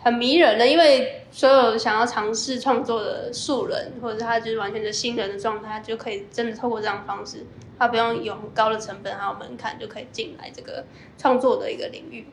[0.00, 0.66] 很迷人了。
[0.66, 7.46] 因为所有想要尝试创作的素人，或者是他就是完全的新人的状态，就可以真的透过这样方式，
[7.78, 10.84] 他不用有很高的成本还有门槛，就可以进来这个
[11.16, 12.26] 创作的一个领域。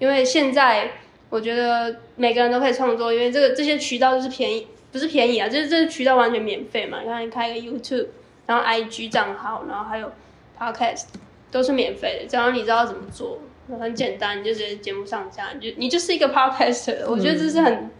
[0.00, 0.90] 因为现在
[1.28, 7.00] 我觉得每个人都可以创作，因为这个这些渠道就是便宜，不是便宜啊，就是这些渠道完全免费嘛。
[7.02, 8.06] 你看，你开一个 YouTube，
[8.46, 10.12] 然后 IG 账号，然后还有
[10.58, 11.04] Podcast，
[11.50, 13.40] 都是免费的，只要你知道怎么做，
[13.80, 17.04] 很简单，你就直接节目上架，你就你就是一个 Podcaster。
[17.08, 17.90] 我觉得这是很，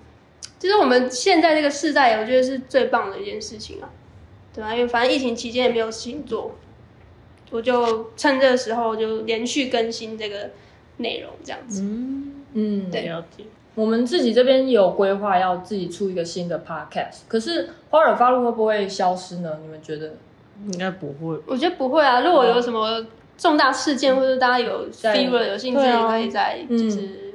[0.58, 3.90] 就是我们现在这个时代，我觉得是最棒的一件事情啊，
[4.54, 6.56] 对吧、因为反正疫情期间也没有事情做，
[7.50, 10.50] 我就趁这个时候就连续更新这个
[10.98, 11.82] 内容，这样子。
[11.82, 13.44] 嗯，嗯，对了解。
[13.74, 19.58] 我们自己这边有规划要自己出一个新的 podcast，可是花尔发露会不会消失呢？
[19.62, 20.14] 你们觉得？
[20.72, 21.38] 应该不会。
[21.46, 23.04] 我觉得不会啊，如果有什么
[23.36, 27.34] 重大事件或者大家有在 fever 有兴趣，可以再嗯就是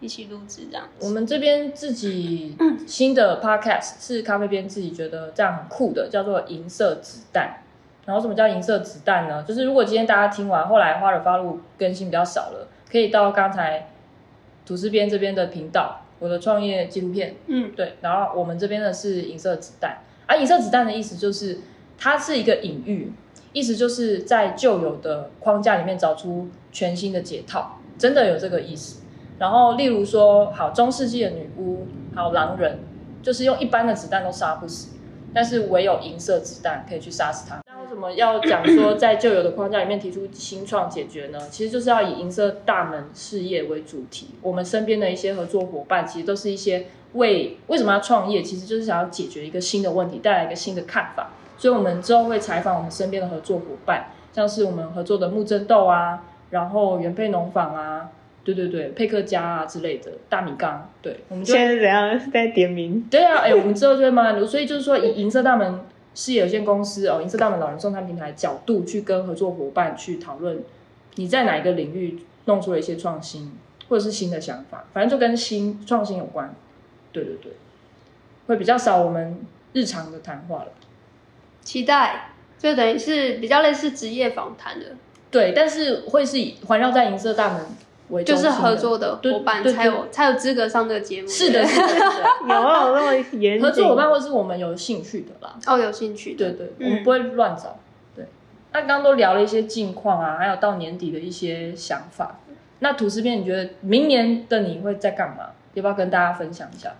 [0.00, 1.06] 一起录制这样子。
[1.06, 2.56] 我们这边自己
[2.88, 7.62] 新的 podcast 是咖啡边自己觉得这样很酷的，叫做银色子弹。
[8.04, 9.44] 然后什么叫银色子弹呢？
[9.46, 13.88] 就是如果今天大家听完，后来花尔发露更新比较少了，可以到刚才
[14.70, 21.58] 吐司边这边的频道，我的创业纪录片，嗯，对，然后我们这边的是银色子弹，而、银色子弹的意思就是
[21.98, 23.12] 它是一个隐喻，
[23.52, 29.02] 意思就是在旧有的框架里面找出全新的解套，真的有这个意思。
[29.40, 32.78] 然后例如说，好中世纪的女巫，还有狼人，
[33.24, 34.96] 就是用一般的子弹都杀不死，
[35.34, 37.60] 但是唯有银色子弹可以去杀死它。
[37.90, 41.40] 什么要讲说在旧有的框架里面提出新创解决呢？
[41.50, 44.28] 其实就是要以银色大门事业为主题。
[44.42, 51.30] 我们身边的一些合作伙伴，其实都是一些为为什么要创业，其实就是想要解决一个新的问题，带来一个新的看法。
[51.58, 58.08] 所以，我们之后会采访我们身边的合作伙伴，像是我们合作的木真豆啊，然后原配农坊啊，
[58.44, 62.20] 对对对，佩克家啊之类的，大米缸，对，我们就现在是怎样？
[62.20, 63.04] 是在点名？
[63.10, 65.80] 对啊，哎、我们之后就会慢慢录，所以就是说，以银色大门
[66.14, 70.62] 事业有限公司哦，银色大门老人送餐平台角度去跟合作伙伴去讨论，
[71.14, 73.52] 你在哪一个领域弄出了一些创新，
[73.88, 76.54] 或者是新的想法，反正就跟新创新有关。
[77.12, 77.52] 对对对，
[78.46, 79.40] 会比较少我们
[79.72, 80.72] 日常的谈话了。
[81.62, 84.96] 期待，就等于是比较类似职业访谈的，
[85.30, 87.66] 对，但是会是以环绕在银色大门
[88.10, 91.26] 为中心就是合作的伙伴才有才有资格上这个节目。
[91.30, 91.86] 是的，是的，
[92.42, 93.60] 有没有那么严？
[93.60, 95.56] 合作伙伴或是我们有兴趣的啦。
[95.66, 97.78] 哦，有兴趣的，对对，嗯我们不会乱找。
[98.14, 98.26] 对，
[98.72, 102.40] 那刚刚都聊了一些近况啊，还有到年底的一些想法。
[102.80, 105.50] 那吐司片，你觉得明年的你会在干嘛？
[105.74, 106.92] 要不要跟大家分享一下？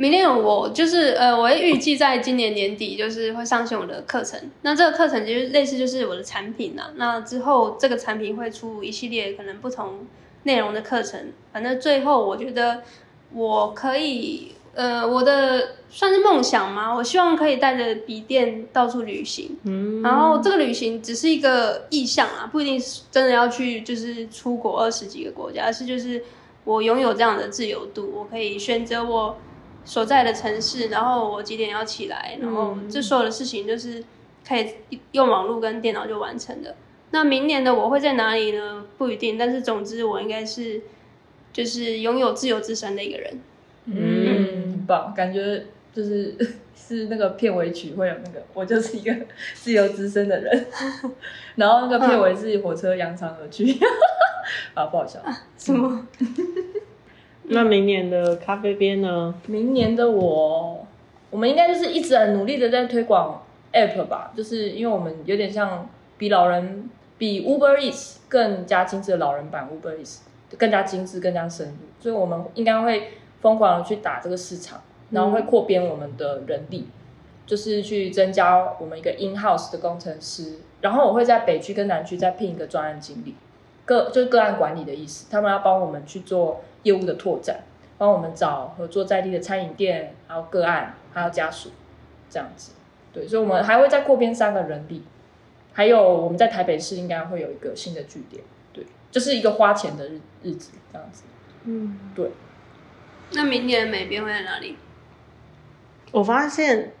[0.00, 4.38] 明年我就是呃，我会预计在今年年底就是会上线我的课程。
[4.62, 10.06] 那这个课程其实类似就是我的产品呐、那之后这个产品会出一系列可能不同
[10.48, 11.32] 内容的课程。
[11.52, 12.82] 反正最后我觉得
[13.32, 19.58] 我可以呃，我的算是梦想嘛，我希望可以带着笔电到处旅行。
[19.64, 26.22] 嗯，然后这个旅行只是一个意向啊，不一定是真的要去就是出国二十几个国家，而是就是
[26.64, 29.36] 我拥有这样的自由度，我可以选择我
[29.84, 34.04] 所在的城市，然后我几点要起来，然后这所有的事情就是
[34.46, 34.74] 可以
[35.12, 36.76] 用网络跟电脑就完成的。
[37.10, 38.84] 那明年的我会在哪里呢？
[38.98, 40.80] 不一定，但是总之我应该是
[41.52, 43.40] 就是拥有自由之身的一个人。
[43.86, 46.36] 嗯，很棒，感觉就是
[46.76, 49.14] 是那个片尾曲会有那个我就是一个
[49.54, 50.66] 自由之身的人，
[51.56, 53.72] 然后那个片尾是火车扬长而去，
[54.74, 55.18] 啊，不好笑。
[55.56, 56.06] 什么？
[57.44, 59.34] 那明年的咖啡边呢？
[59.46, 60.86] 明年的我，
[61.30, 63.42] 我们应该就是一直很努力的在推广
[63.72, 70.20] App 吧，就是因为我们有点像比老人比 Uber Eats 更加精致的老人版 Uber Eats，
[70.56, 76.88] 更加精致、更加深入，所以我们应该会疯狂的去打这个市场，然后会扩编我们的人力，
[77.44, 83.34] 就是去增加我们一个 in house 的工程师，然后我会在北区跟南区再聘一个专案经理，
[83.84, 87.60] 个就是个案管理的意思，他们要帮我们去做业务的拓展。
[88.00, 91.70] 帮我们找合作在地的餐饮店，还有个案，还有家属，
[92.30, 92.70] 这样子。
[93.12, 95.02] 对，所以我们还会再扩编三个人力，
[95.78, 98.42] 还有我们在台北市应该会有一个新的据点。
[98.72, 101.22] 对，就是一个花钱的日日子，这样子。
[101.62, 102.28] 嗯，对
[103.30, 104.74] 那明年的美编会在哪里？
[106.10, 106.92] 我发现，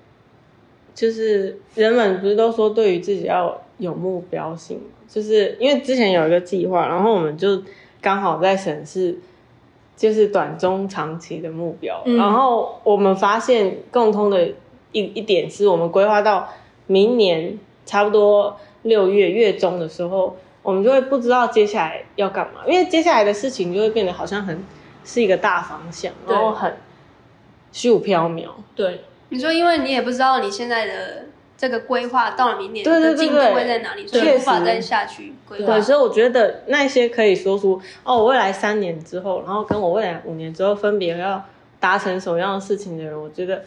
[0.94, 4.84] 就是人们不是都说对于自己要有目标性吗？
[5.08, 7.60] 就是因为之前有一个计划，然后我们就
[8.00, 9.18] 刚好在审视，
[9.96, 12.00] 就是短中长期的目标。
[12.06, 14.46] 嗯然后我们发现共通的
[14.92, 16.48] 一一点是我们规划到
[16.86, 24.64] 明年差不多六月月中的时候，我们就会不知道接下来要干嘛，因为接下来的事情就会变得好像很
[25.04, 26.74] 是一个大方向，然后很
[27.72, 28.48] 虚无缥缈。
[28.74, 35.80] 对，你说，因为你也不知道你现在的这个规划到了明年对对的进度会在哪里，所以无法再下去规划对，。
[35.82, 41.42] 所以我觉得那些可以说出哦，我未来三年之后，然后跟我未来五年之后分别要
[41.80, 43.62] 达成什么样的事情的人，我觉得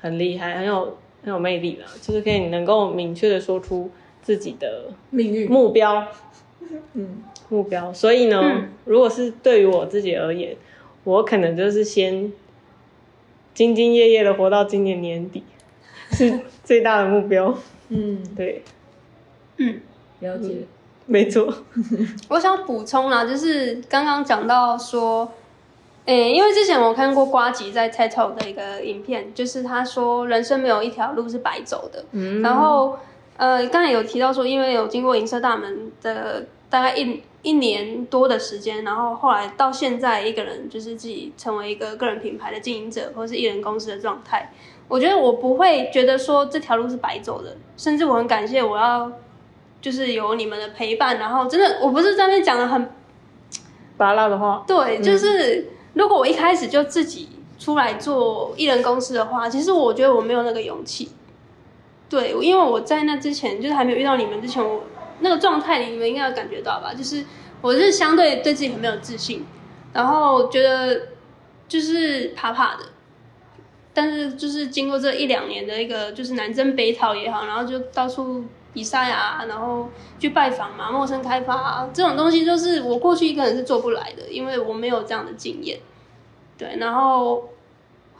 [0.00, 1.86] 很厉害，很有很有魅力了。
[2.00, 3.90] 就是可以能够明确的说出
[4.22, 5.50] 自己的命运。
[5.50, 6.06] 目标，
[6.94, 7.92] 嗯，目标。
[7.92, 8.68] 所以呢，嗯。
[8.84, 10.56] 如果是对于我自己而言，
[11.04, 12.32] 我可能就是先
[13.54, 15.42] 兢兢业业的活到今年年底，
[16.12, 17.54] 是最大的目标。
[17.88, 18.62] 嗯，对，
[19.58, 19.80] 嗯，
[20.20, 20.66] 了解。
[21.04, 21.52] 没错，
[22.30, 25.30] 我想补充啦，就是刚刚讲到说，
[26.06, 32.40] 诶、因为之前我看过瓜吉在 TED Talk 的一个影片，就是他说人生没有一条路是白走的，嗯。
[32.40, 32.96] 然后
[33.42, 44.52] 呃，刚才有提到说，因为有经过银色大门的大概一一年多的时间，然后后来到现在，一个人就是自己成为一个个人品牌的经营者，或是艺人公司的状态。
[44.86, 49.10] 我觉得我不会觉得说这条路是白走的，甚至我很感谢我要
[49.80, 52.88] 就是有你们的陪伴，然后真的我不是在那边讲的很
[53.96, 57.28] 拔辣的话，对，就是如果我一开始就自己
[57.58, 61.10] 出来做艺人公司的话，其实我觉得我没有那个勇气。
[62.12, 64.84] 对，因为我在那之前，就是还没有遇到你们之前，我
[65.20, 66.92] 那个状态里，你们应该有感觉到吧？
[66.92, 67.24] 就是
[67.62, 69.46] 我是相对对自己很没有自信，
[69.94, 71.08] 然后觉得
[71.66, 72.82] 就是怕怕的。
[73.94, 78.44] 但是就是经过这一两年的一个就是南征北讨也好，然后就到处
[78.74, 79.88] 比赛啊，然后
[80.18, 85.78] 去拜访嘛，陌生开发啊，这种东西就是我过去一个人是做不来的，因为我没有这样的经验。
[86.58, 87.48] 对，然后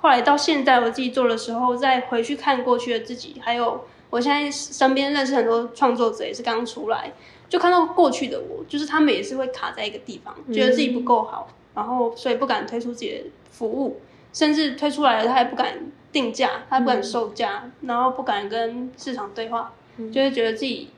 [0.02, 7.12] 后来到现在我自己做的时候，再回去看过去的自己，还有我现在身边认识很多创作者也是刚出来，
[7.48, 14.00] 就看到过去的我，就是他们也是会卡在一个地方，觉得自己不够好，然后所以不敢推出自己的服务，
[14.32, 15.78] 甚至推出来了他也不敢
[16.10, 19.72] 定价，他不敢售价，然后不敢跟市场对话，
[20.12, 20.88] 就会觉得自己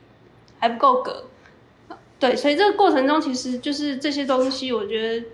[0.59, 1.25] 还不够格。
[2.17, 5.27] 对，所以这个过程中，其实就是这些东西，我觉得，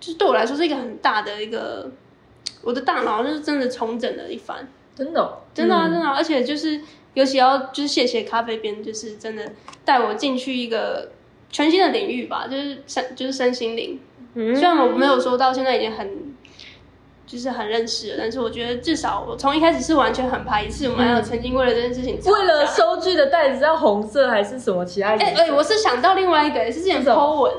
[0.00, 1.90] 就是对我来说是一个很大的一个，
[2.62, 6.80] 我的大脑就是真的重整了一番，真的哦、真的、啊，真的啊、而且就是
[7.14, 9.52] 尤其要就是谢谢咖啡边，就是真的
[9.84, 11.10] 带我进去一个
[11.50, 14.00] 全新的领域吧，就是身就是身心灵。
[14.34, 16.32] 嗯虽然我没有说到现在已经很。
[17.24, 25.32] 就是很认识了，但是我觉得至少我从一开始是完全很排斥，我们还有曾经为了这件事情为了收据的袋子要红色还是什么其他哎？
[25.38, 27.54] 哎、我是想到另外一个，是之前 Po 文，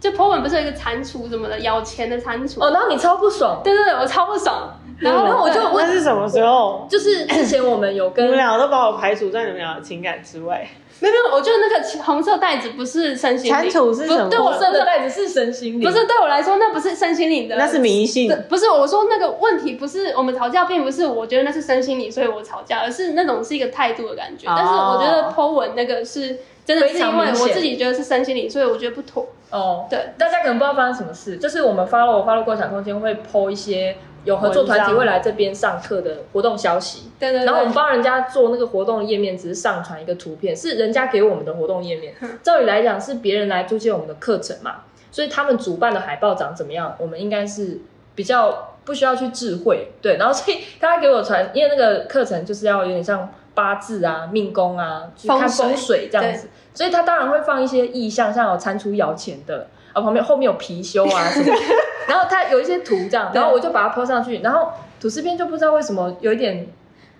[0.00, 2.64] 就 Po 文不是有一个蟾蜍什么的，咬钱的蟾蜍。
[2.64, 4.76] 哦，然后你超不爽，对对对，我超不爽。
[4.98, 6.86] 然后我就对那是什么时候？
[6.90, 10.66] 就是之前我们有跟你跟们俩都把我排除在你们俩的情感之外。
[11.02, 18.30] 没有没有，我觉得那个红色袋子不是身心灵，蟾蜍是什么不对我红色的袋子是身心灵，不是对我来说，那不是身心灵的，那是迷信。
[18.50, 24.46] 不是我说那个问题，不是我们吵架，并不是我觉得那是身心灵，所以我吵架，而是那种是一个态度的感觉。
[24.46, 29.26] 哦但是我觉得 Po 文那个是真的是因为我自己觉得是身心灵，所以我觉得不妥。
[29.50, 37.46] 哦，对，大家可能不知道发生什么事，就是我们 follow 我 follow 共享空间会 PO 一些有合作团体会来这边上课的活动消息，对对对。
[37.46, 42.14] 然后我们帮人家做那个活动的页面，只是上传一个图片，是人家给我们的活动页面。
[42.42, 47.80] 照理来讲是别人来租借我们的课程嘛，所以他们主办的海报长怎么样，我们应该是
[48.14, 50.16] 比较不需要去智慧，对。
[50.16, 53.28] 然后所以他给我传，因为那个课程就是要有点像
[53.60, 59.66] 八字啊、命宫啊，去看风水风水这样子，所以他当然会放一些意象，像有蟾蜍摇钱的。
[59.92, 61.52] 啊，旁边后面有貔貅啊什么，
[62.06, 66.64] 然后他有一些图这样，然后我就把它 po 上去，然后吐司片就不知道为什么有一点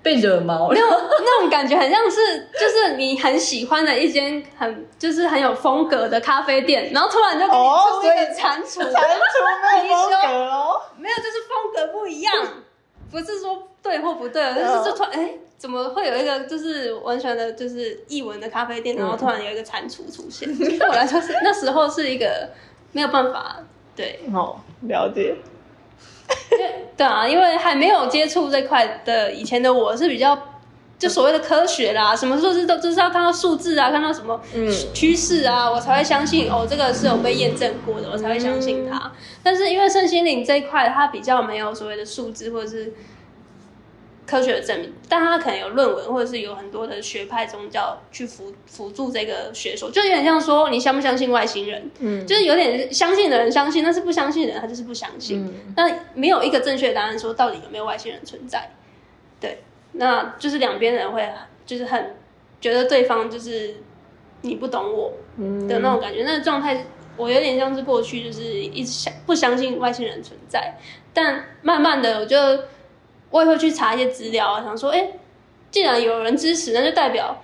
[0.05, 0.88] 被惹毛，那种
[1.18, 10.80] 那种感觉很像是，就是你很喜欢的一间很就是很有风格的咖啡店，然后突然就给你哦出一所以个蟾蜍，蟾蜍没有风格哦。
[10.97, 12.32] 没有，就是风格不一样，
[13.11, 20.49] 不是说对或不对，就是就突然哎、怎么会有一个就是完全的就是译文的咖啡店，然后突然有一个蟾蜍出现？
[20.57, 22.49] 对 我来说是那时候是一个
[22.93, 23.59] 没有办法，
[23.95, 24.57] 对，哦，
[24.89, 25.37] 了解。
[26.97, 30.47] 对啊，因为还没有接触这块的，以前的我是比较
[30.99, 39.13] 就所谓的科学啦，什么数字都就是要看到数字啊，看到什么嗯趋势啊，我才会相信哦，这个是有被验证过的，我才会相信它。
[39.43, 42.95] 但是因为身心灵这一块，它比较没有所谓的数字或者是
[44.31, 55.45] 科学的证明，但他可能有论文或者是有很多的学派宗教去辅辅助这个学说，就有点像说你相不相信外星人，嗯，就是有点相信的人相信，但是不相信的人他就是不相信。
[55.45, 55.74] 嗯。
[55.76, 58.70] 那没有一个正确的答案说到底有没有外星人存在，
[59.41, 61.28] 对，那就是两边人会
[61.66, 62.14] 就是很
[62.61, 63.74] 觉得对方就是
[64.43, 70.78] 你不懂我嗯的那种感觉，那个状态我有点像是过去就是一直相不相信外星人存在，
[71.12, 72.37] 但慢慢的我就
[73.31, 75.12] 我也会去查一些资料啊，想说，哎、
[75.70, 77.43] 既然有人支持，那就代表。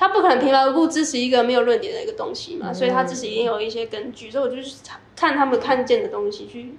[0.00, 6.74] 他不可能平白无故支持一个没有论点的一个东西嘛，所以他支持一定有一些根据，所以我就去查看他们看见的东西，去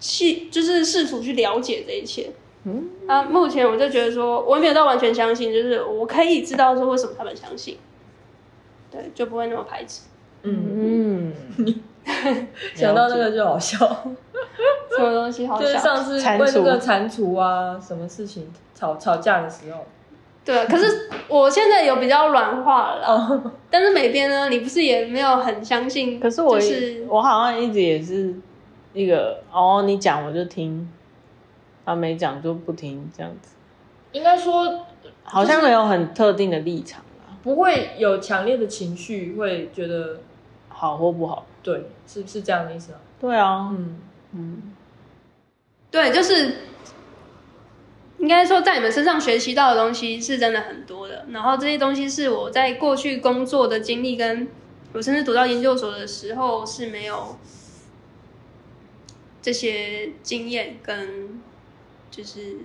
[0.00, 2.32] 去就是试图去了解这一切。
[2.64, 7.78] 嗯，啊，目前我就觉得说，我也没有到完全相信，就是我可以知道说为什么他们相信，
[8.90, 10.00] 对，就不会那么排斥。
[10.42, 11.82] 嗯，嗯，
[12.74, 13.78] 想到那个就好笑，
[14.96, 15.60] 什么东西好笑？
[15.60, 19.84] 就是上次蟾为那个蟾蜍啊，什么事情吵吵架的时候，
[20.44, 23.08] 对啊，可是我现在有比较软化了啦。
[23.08, 26.18] 哦，但是美编呢，你不是也没有很相信？
[26.18, 28.34] 可是我、就是我好像一直也是
[28.92, 30.90] 一个哦，你讲我就听，
[31.84, 33.54] 啊没讲就不听这样子，
[34.12, 34.86] 应该说
[35.22, 40.18] 好像没有很特定的立场啦，不会有强烈的情绪，会觉得
[40.68, 41.46] 好或不好。
[41.62, 42.98] 对，是是这样的意思吗？
[43.20, 43.98] 对啊，嗯，
[44.32, 44.62] 嗯，
[45.90, 46.54] 对，就是
[48.18, 51.26] 应该说，在你们身上学习到的东西是真的很多的。
[51.30, 54.48] 然后这些东西是我在过去工作的经历，跟
[54.92, 57.38] 我甚至读到研究所的时候是没有
[59.40, 61.40] 这些经验跟
[62.10, 62.58] 就是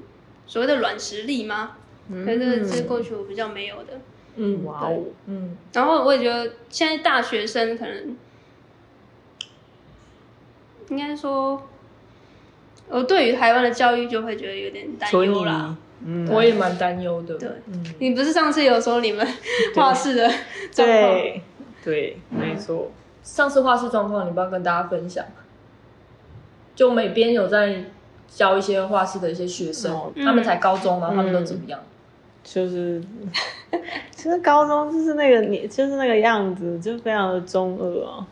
[0.46, 1.78] 所谓的软实力吗？
[2.10, 4.00] 可是这个是过去我比较没有的。
[4.36, 8.18] 嗯，哇哦，嗯，然后我也觉得现在大学生可能
[10.90, 11.62] 应该说，
[12.90, 15.76] 我对于台湾的教育就会觉得有点担忧啦。，
[16.06, 17.36] 嗯，我也蛮担忧的。
[17.38, 19.26] 对嗯，你不是上次有说你们
[19.76, 20.30] 画室的
[20.72, 21.02] 状况？
[21.14, 21.42] 对
[21.84, 22.92] 对，没错，
[23.24, 25.24] 上次画室状况，你不要跟大家分享。
[26.76, 27.84] 就每边有在
[28.28, 31.80] 教一些画室的一些学生，哦他们才高中嘛，嗯他们都怎么样？
[32.44, 33.02] 就是，
[34.12, 38.28] 其实高中就是那个你就是那个样子，就非常的中二啊。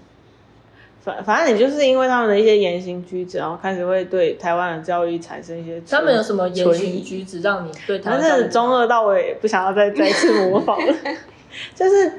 [1.04, 10.94] 反反正你就是因为他们的一些言行举止，然后开始会对台湾的教育产生一些 他们有什么言行举止让你对他反们正中二到我也不想要再再次模仿了。
[11.76, 12.12] 就是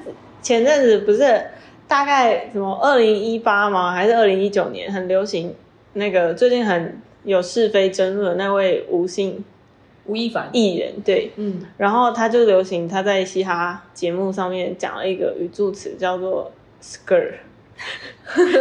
[0.42, 1.42] 前阵子不是
[1.88, 3.90] 大概什么二零一八吗？
[3.90, 5.54] 还是二零一九年很流行
[5.94, 9.42] 那个最近很有是非争论的那位吴姓
[10.04, 10.50] 吴亦凡？
[10.52, 17.32] 艺人，对，嗯，然后他就流行他在嘻哈节目上面讲了一个语助词叫做 skr，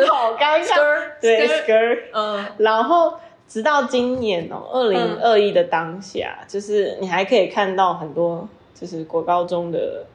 [0.09, 3.13] 好尴尬对 skr 嗯，然后
[3.47, 10.05] 直到今年哦，二零二一的当下，就是你还可以看到很多就是国高中的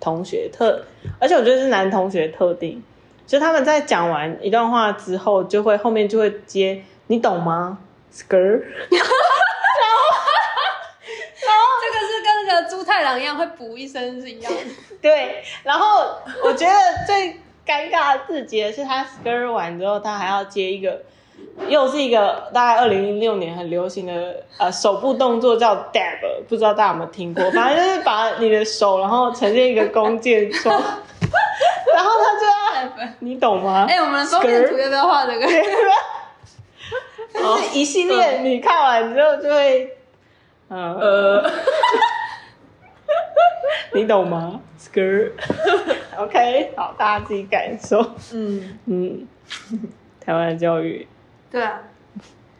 [0.00, 0.82] 同学特，
[1.18, 2.82] 而且我觉得是男同学特定，
[3.26, 7.78] 就他们在讲完一段话之后，就会后面就会接你懂吗
[8.12, 8.96] ？skr，这
[11.90, 14.60] 个是跟那个猪太郎一样会补一声是一样的。
[15.02, 16.72] 对，然后我觉得
[17.06, 21.02] 最尴尬的字节是他 skirt 完之后，他还要接一个。
[21.68, 27.42] 又是一个大概二零一六年很流行的呃手部动作叫 dab，不知道大家有没有听过？
[27.50, 33.86] 反正就是把你的手然后呈现一个弓箭状， 然后他就要你懂吗？
[33.88, 35.46] 哎、我们的封面图要不要画这个？
[37.34, 39.96] 就是一系列，你看完之后就会，
[40.68, 41.50] 呃，呃，
[43.92, 44.60] 你懂吗
[46.16, 48.00] ？skr，OK，好，大家自己感受。
[48.32, 49.26] 嗯，嗯，
[50.20, 51.06] 台湾的教育，
[51.50, 51.82] 对啊。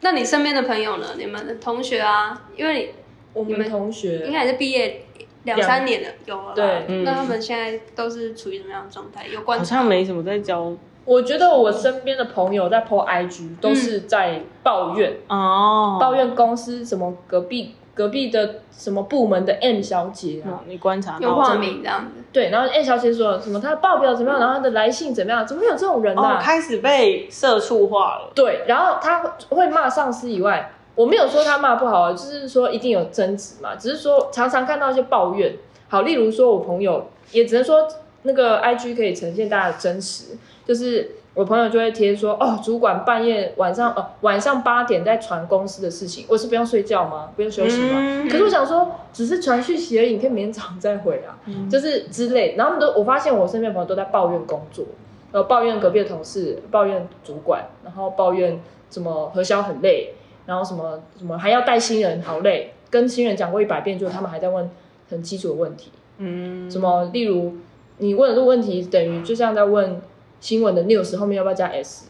[0.01, 1.07] 那你身边的朋友呢？
[1.17, 2.93] 你们的同学啊，因为
[3.33, 5.03] 我们你们应同学该也是毕业
[5.43, 6.51] 两两三年了，有了吧。
[6.53, 9.25] 对嗯那他们现在都是处于什么样的状态？
[9.27, 10.71] 有关好像没什么在教
[11.05, 22.21] 我觉得我身边的朋友在 po IG 都是在抱怨，哦抱怨公司什么隔壁隔壁的什么部门的 M 小姐你观察用到化名这样子。
[22.31, 28.31] 对，然后 M 小姐说什么她的报表怎么样，然后她的来信怎么样，怎么会有这种人呢、哦，开始被社畜化了。
[28.35, 35.55] 对，然后她会骂上司以外，我没有说她骂不好，就是说一定有争执嘛，只是说常常看到一些抱怨。
[35.87, 37.87] 好，例如说我朋友，也只能说
[38.23, 47.29] 那个 IG 可以呈现大家的真实，就是我朋友就会贴说，哦，主管半夜晚上呃晚上八点在传公司的事情，我是不用睡觉吗？
[47.35, 47.97] 不用休息吗？
[47.99, 51.37] 嗯可是我想说，只是传讯息而已，你可以明天早上再回啊，
[51.69, 52.55] 就是之类。
[52.57, 54.85] 然后都，我发现我身边的朋友都在抱怨工作，
[55.31, 58.59] 然后抱怨隔壁的同事，抱怨主管，然后抱怨
[58.89, 60.13] 什么核销很累，
[60.45, 64.69] 然后什么什么还要带新人好累，跟新人讲过一百遍，就他们还在问
[65.09, 67.55] 很基础的问题，嗯，什么例如
[67.97, 70.01] 你问的这个问题，等于就像在问
[70.39, 72.07] 新闻的 news 后面要不要加 s，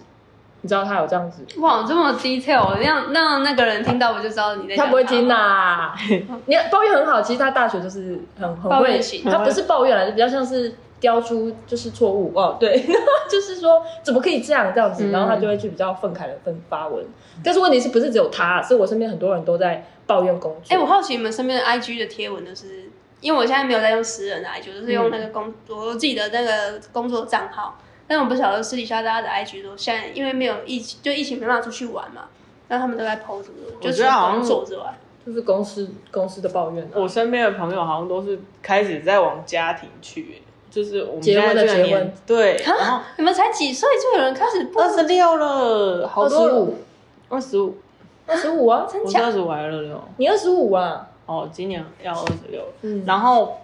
[0.62, 1.46] 你知道他有这样子。
[1.60, 5.96] 哇，这么 detail，让让那个人听到我就知道你在他不会听啦，
[6.46, 12.84] 你抱怨很好，其实他大学就是很很会抱怨型他不是抱怨啦，比较像是雕出就是错误哦，对，
[13.30, 17.06] 就是说怎么可以这样这样子，嗯然后他就会去比较愤慨的分发文。
[17.44, 20.76] 但是问题是不是只有他，是我身边很多人都在抱怨工作。
[20.76, 27.78] 哎、我好奇你们身边的 IG 的贴文都是，因为我现在没有在用私人的 IG，我就是用那个工、我自己的那个工作账号。
[28.08, 32.24] 但我不晓得私底下大家的 IG 都现在因为没有疫情，就疫情没办法出去玩嘛，
[32.68, 42.14] 那他们都在 PO 什么的，我就除了觉得好像工作之外，就是公司公司的抱怨、啊，我身边的朋友好像都是开始在往家庭去，就是我们结婚的结婚。
[42.28, 46.76] 对，然后你们才几岁就有人开始二十六了，好二十多五，
[47.30, 47.76] 二十五，
[48.28, 50.04] 二十五啊，我是真假二十五还是二六？
[50.18, 53.04] 你二十五啊，哦，今年要二十六，嗯。
[53.08, 53.58] 然后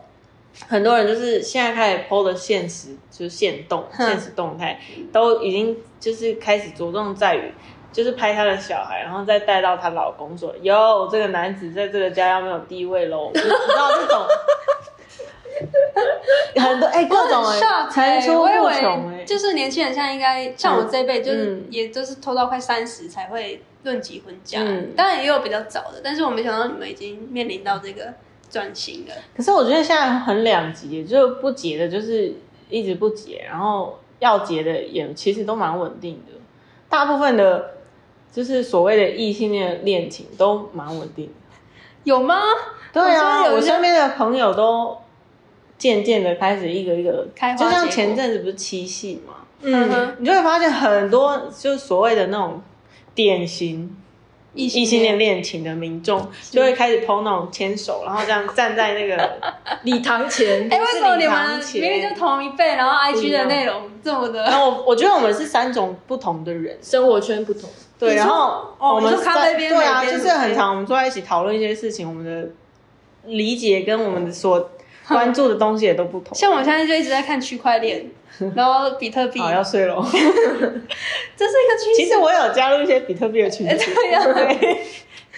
[0.67, 4.79] 很多人就是现在开始 PO 的现实，就是现动、现实动态，
[5.11, 7.51] 都已经就是开始着重在于。
[7.93, 14.25] 就是拍她的小孩，然后再带到她老公说：“哟，这个男子在这个家要没有地位喽。” 你知道这种
[16.55, 17.43] 很多哎、各种
[17.89, 28.13] 层欸出不我以为穷哎、就是年轻人现在应该像我这一辈，就是嗯也都是拖到快三十才会论及婚嫁，嗯当然也有比较早的，但是我没想到你们已经面临到这个
[28.51, 29.13] 转型的。
[29.35, 32.35] 可是我觉得现在很两极，就是不结的，就是
[32.69, 36.33] 一直不结，然后要结的也其实都蛮稳定的。
[36.89, 37.71] 大部分的，
[38.31, 41.33] 就是所谓的异性恋恋情都蛮稳定的。
[42.03, 42.41] 有吗？
[42.91, 44.97] 对啊，我身边的朋友都
[45.77, 52.61] 渐渐的开始一个一个开花就像前阵子不是七夕嘛，嗯哼，你就会发现很多就是所谓的那种
[53.15, 53.95] 典型
[54.53, 59.37] 异异性恋恋情的民众，就会开始 PO 那种牵手，然后这样站在那个
[59.83, 64.43] 礼堂前哎、为什么你们明明就同一辈，然后 IG 的内容这么的？
[64.43, 72.49] 然后我我觉得我们是三种不同的人，生活圈不同，对，然后哦我们你说咖啡边对啊，就是很常我们坐在一起讨论一些事情，我们的
[73.25, 74.69] 理解跟我们的所
[75.13, 76.33] 关注的东西也都不同。
[76.33, 78.09] 像我现在就一直在看区块链，
[78.55, 81.95] 然后比特币，好要睡了， 这是一个趋势。
[81.95, 84.77] 其实我有加入一些比特币的群组，哎对呀对。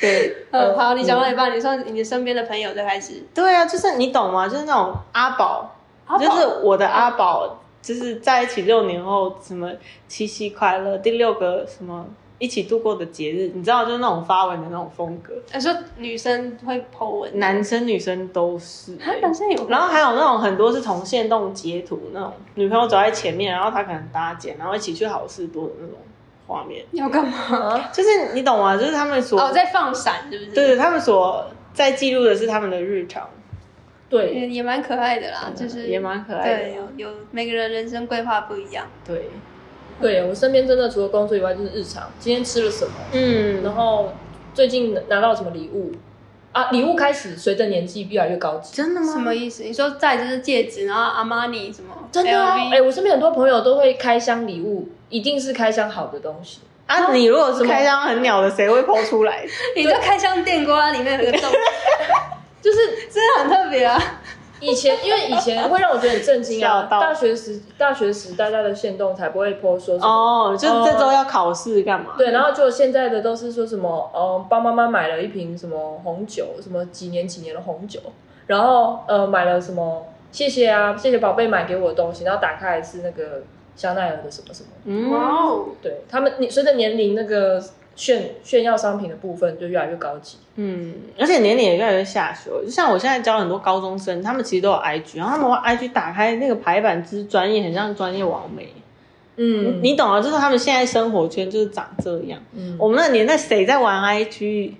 [0.01, 4.49] 对嗯，好，你讲到一半，你说你身边的朋友就开始，对啊，就是你懂吗？
[4.49, 5.73] 就是那种阿宝？
[6.19, 9.71] 就是我的阿宝，就是在一起六年后，什么
[10.09, 12.05] 七夕快乐，第六个什么
[12.43, 25.95] 一起度过的节日，你知道，就是那种发文的那种风格，你说女生会 po 文，男生女生都是、啊，男生有，然后还有那种很多是从线动截图那种，女朋友走在前面，然后他可能搭肩，然后一起去好事多的那种
[26.45, 27.89] 画面，要干嘛？
[27.93, 28.75] 就是你懂吗？
[28.75, 30.51] 就是他们所、哦，在放闪，是不是？
[30.51, 33.29] 对对，他们所在记录的是他们的日常，
[34.09, 38.85] 对，也也蛮可爱的啦，就是也蛮可爱的对，有有每个人人生规划不一样。
[39.05, 39.29] 对，
[40.01, 44.11] 对我身边真的除了工作以外就是日常，今天吃了什么，嗯然后
[44.53, 45.91] 最近拿到什么礼物
[46.51, 46.69] 啊？
[46.71, 49.11] 礼物开始随着年纪越来越高级，真的吗？
[49.13, 49.63] 什么意思？
[49.63, 51.93] 你说再就是戒指，然后阿玛尼什么？
[52.11, 56.59] 真的啊哎、我身边很多朋友都会开箱礼物，一定是开箱好的东西。
[56.85, 59.45] 啊，你如果是开箱很鸟的，谁会抛出来？
[59.75, 61.49] 你就开箱电锅，啊里面有个洞，
[62.61, 62.77] 就是
[63.09, 63.97] 真的很特别啊！
[64.63, 70.07] 以前，因为以前会让我觉得很震惊啊大学时，大学时大家的限动才不会 po 说什么。
[70.07, 72.13] 哦，就是这周要考试干嘛？
[72.17, 77.99] 对，然后就现在的都是说什么，呃，帮妈妈买了一瓶什么红酒，什么几年几年的红酒，
[78.47, 83.43] 然后呃买了什么，谢谢啊，谢谢宝贝买给我的东西，然后打开来是那个
[83.75, 87.61] 香奈儿的什么什么，嗯，哦，对他们，你随着年龄那个
[87.95, 90.37] 炫炫耀商品的部分就越来越高级。
[90.55, 92.63] 嗯，而且年龄也越来越下修。
[92.63, 98.73] 就像我现在教很多高中生，他们其实都有 IG，然后他们 IG 打开那个排版之专业，很像专业网媒。
[99.35, 100.21] 嗯你懂啊？
[100.21, 102.39] 就是他们现在生活圈就是长这样。
[102.55, 104.73] 嗯，我们那年代谁在玩 IG？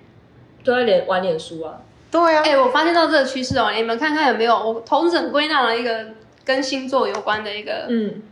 [0.62, 1.78] 都在脸玩脸书啊，
[2.10, 4.54] 对啊，哎、我发现到这个趋势哦，你们看看有没有？
[4.54, 6.06] 我同整归纳了一个
[6.44, 8.22] 跟星座有关的一个嗯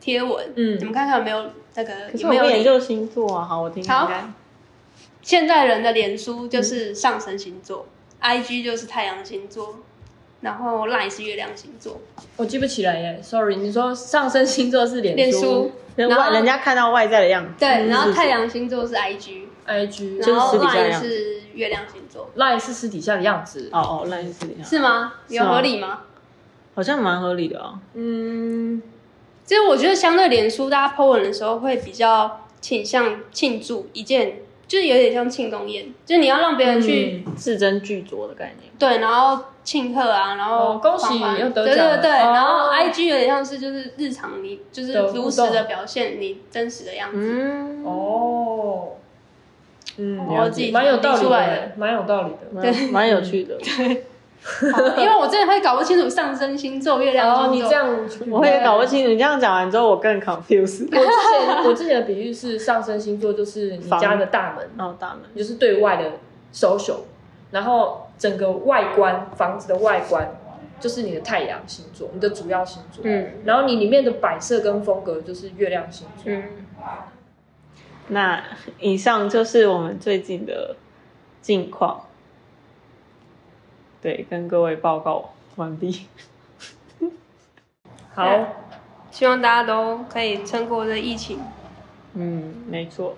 [0.00, 3.44] 贴文，嗯你们看看有没有那个有没有研究星座啊。
[3.44, 4.32] 好，我听听好看。
[5.22, 7.86] 现代人的脸书就是上升星座、
[8.20, 9.76] i g 就是太阳星座，
[10.42, 12.00] 然后 Line 是月亮星座。
[12.36, 23.70] 我记不起来耶，sorry，你说上升星座是脸脸书人然后人家看到外在的样子，对，然后太阳星座是 i g，IG，就是然后私底下样子是月亮星座，Line 是私底下的样子。
[23.72, 24.30] 哦哦，，Line，
[24.62, 25.14] 是吗？
[25.28, 26.00] 有是吗合理吗？
[26.74, 27.80] 好像蛮合理的啊。
[27.94, 28.82] 嗯，
[29.44, 38.72] 其实我觉得相对脸书，大家 po 文的时候会比较倾向庆祝一件，就是有点像庆功宴，就是你要让别人去、嗯字斟句酌的概念。
[38.78, 47.18] 对，然后庆贺啊，然后哦恭喜狂欢又得对对对，哦然后 IG 有点像是就是日常你就是如实的表现你真实的样子。
[47.18, 48.88] 嗯，哦，
[49.98, 52.38] 嗯，我自己蛮有道理理出来的，蛮有道理的。
[52.52, 53.58] 蛮蛮有趣的。
[53.58, 53.94] 好
[54.98, 57.46] 因为我真的会搞不清楚上升星座、月亮星座。
[57.46, 60.86] 哦你这样，我也搞不清楚，你这样讲完之后，我更 confused。
[60.90, 66.12] 我之前我之前的比喻是上升星座就是你家的大门，然后大门，就是对外的
[66.52, 66.98] social，
[67.50, 70.36] 然后整个外观房子的外观
[70.78, 73.02] 就是你的太阳星座，你的主要星座。
[73.06, 76.30] 嗯然后你里面的摆设跟风格就是月亮星座。
[76.30, 76.42] 嗯。
[78.08, 78.42] 那
[78.78, 80.76] 以上就是我们最近的
[81.40, 82.02] 近况，
[84.04, 86.06] 对，跟各位报告完毕。
[88.14, 88.46] 好，
[89.10, 91.40] 希望大家都可以撑过这疫情，
[92.12, 93.16] 嗯，没错，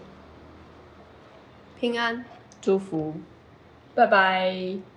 [1.80, 2.24] 平安。
[2.62, 3.14] 祝福。
[3.96, 4.95] 拜拜。